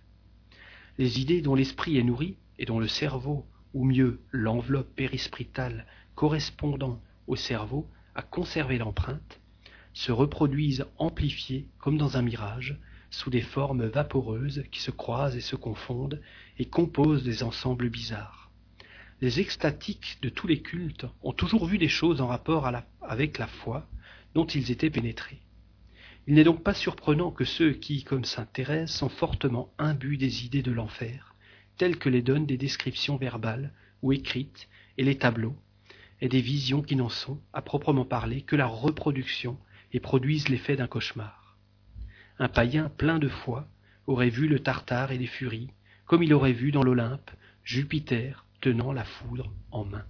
Les 0.98 1.22
idées 1.22 1.42
dont 1.42 1.56
l'esprit 1.56 1.98
est 1.98 2.04
nourri 2.04 2.36
et 2.60 2.66
dont 2.66 2.80
le 2.80 2.90
cerveau 2.90 3.48
ou 3.74 3.86
mieux 3.86 4.20
l'enveloppe 4.32 4.94
périspritale 4.96 5.86
correspondant 6.16 7.00
au 7.28 7.36
cerveau 7.36 7.88
à 8.16 8.22
conserver 8.22 8.78
l'empreinte, 8.78 9.40
se 9.94 10.12
reproduisent 10.12 10.86
amplifiées 10.98 11.68
comme 11.80 11.98
dans 11.98 12.18
un 12.18 12.22
mirage, 12.22 12.80
sous 13.10 13.30
des 13.30 13.42
formes 13.42 13.86
vaporeuses 13.86 14.64
qui 14.72 14.82
se 14.82 14.92
croisent 14.92 15.36
et 15.36 15.42
se 15.42 15.56
confondent 15.56 16.22
et 16.60 16.66
composent 16.66 17.24
des 17.24 17.44
ensembles 17.44 17.90
bizarres. 17.90 18.52
Les 19.22 19.40
extatiques 19.40 20.20
de 20.22 20.30
tous 20.30 20.46
les 20.46 20.62
cultes 20.62 21.06
ont 21.24 21.34
toujours 21.34 21.66
vu 21.66 21.78
des 21.78 21.88
choses 21.88 22.22
en 22.22 22.28
rapport 22.28 22.70
avec 23.02 23.38
la 23.40 23.48
foi 23.48 23.88
dont 24.36 24.46
ils 24.46 24.72
étaient 24.72 24.92
pénétrés. 24.92 25.42
Il 26.28 26.36
n'est 26.36 26.44
donc 26.44 26.62
pas 26.62 26.74
surprenant 26.74 27.32
que 27.32 27.46
ceux 27.46 27.72
qui, 27.72 28.04
comme 28.04 28.26
sainte 28.26 28.52
Thérèse, 28.54 28.92
sont 28.92 29.10
fortement 29.10 29.74
imbus 29.80 30.18
des 30.18 30.46
idées 30.46 30.62
de 30.62 30.72
l'enfer, 30.72 31.27
telles 31.78 31.98
que 31.98 32.10
les 32.10 32.22
donnent 32.22 32.46
des 32.46 32.58
descriptions 32.58 33.18
verbales 33.18 33.72
ou 34.02 34.14
écrites 34.14 34.68
et 34.98 35.04
les 35.04 35.18
tableaux, 35.18 35.56
et 36.22 36.30
des 36.30 36.42
visions 36.42 36.82
qui 36.82 36.96
n'en 36.96 37.10
sont, 37.10 37.40
à 37.54 37.62
proprement 37.62 38.06
parler, 38.06 38.42
que 38.42 38.56
la 38.56 38.66
reproduction 38.66 39.58
et 39.94 40.00
produisent 40.00 40.50
l'effet 40.50 40.76
d'un 40.76 40.88
cauchemar. 40.88 41.58
Un 42.40 42.50
païen 42.50 42.90
plein 42.90 43.20
de 43.20 43.30
foi 43.30 43.68
aurait 44.08 44.30
vu 44.30 44.48
le 44.48 44.60
Tartare 44.60 45.12
et 45.12 45.18
les 45.18 45.28
furies, 45.28 45.72
comme 46.06 46.24
il 46.24 46.34
aurait 46.34 46.54
vu 46.54 46.72
dans 46.72 46.84
l'Olympe 46.84 47.32
Jupiter 47.64 48.46
tenant 48.62 48.94
la 48.94 49.04
foudre 49.04 49.54
en 49.72 49.86
main. 49.86 50.06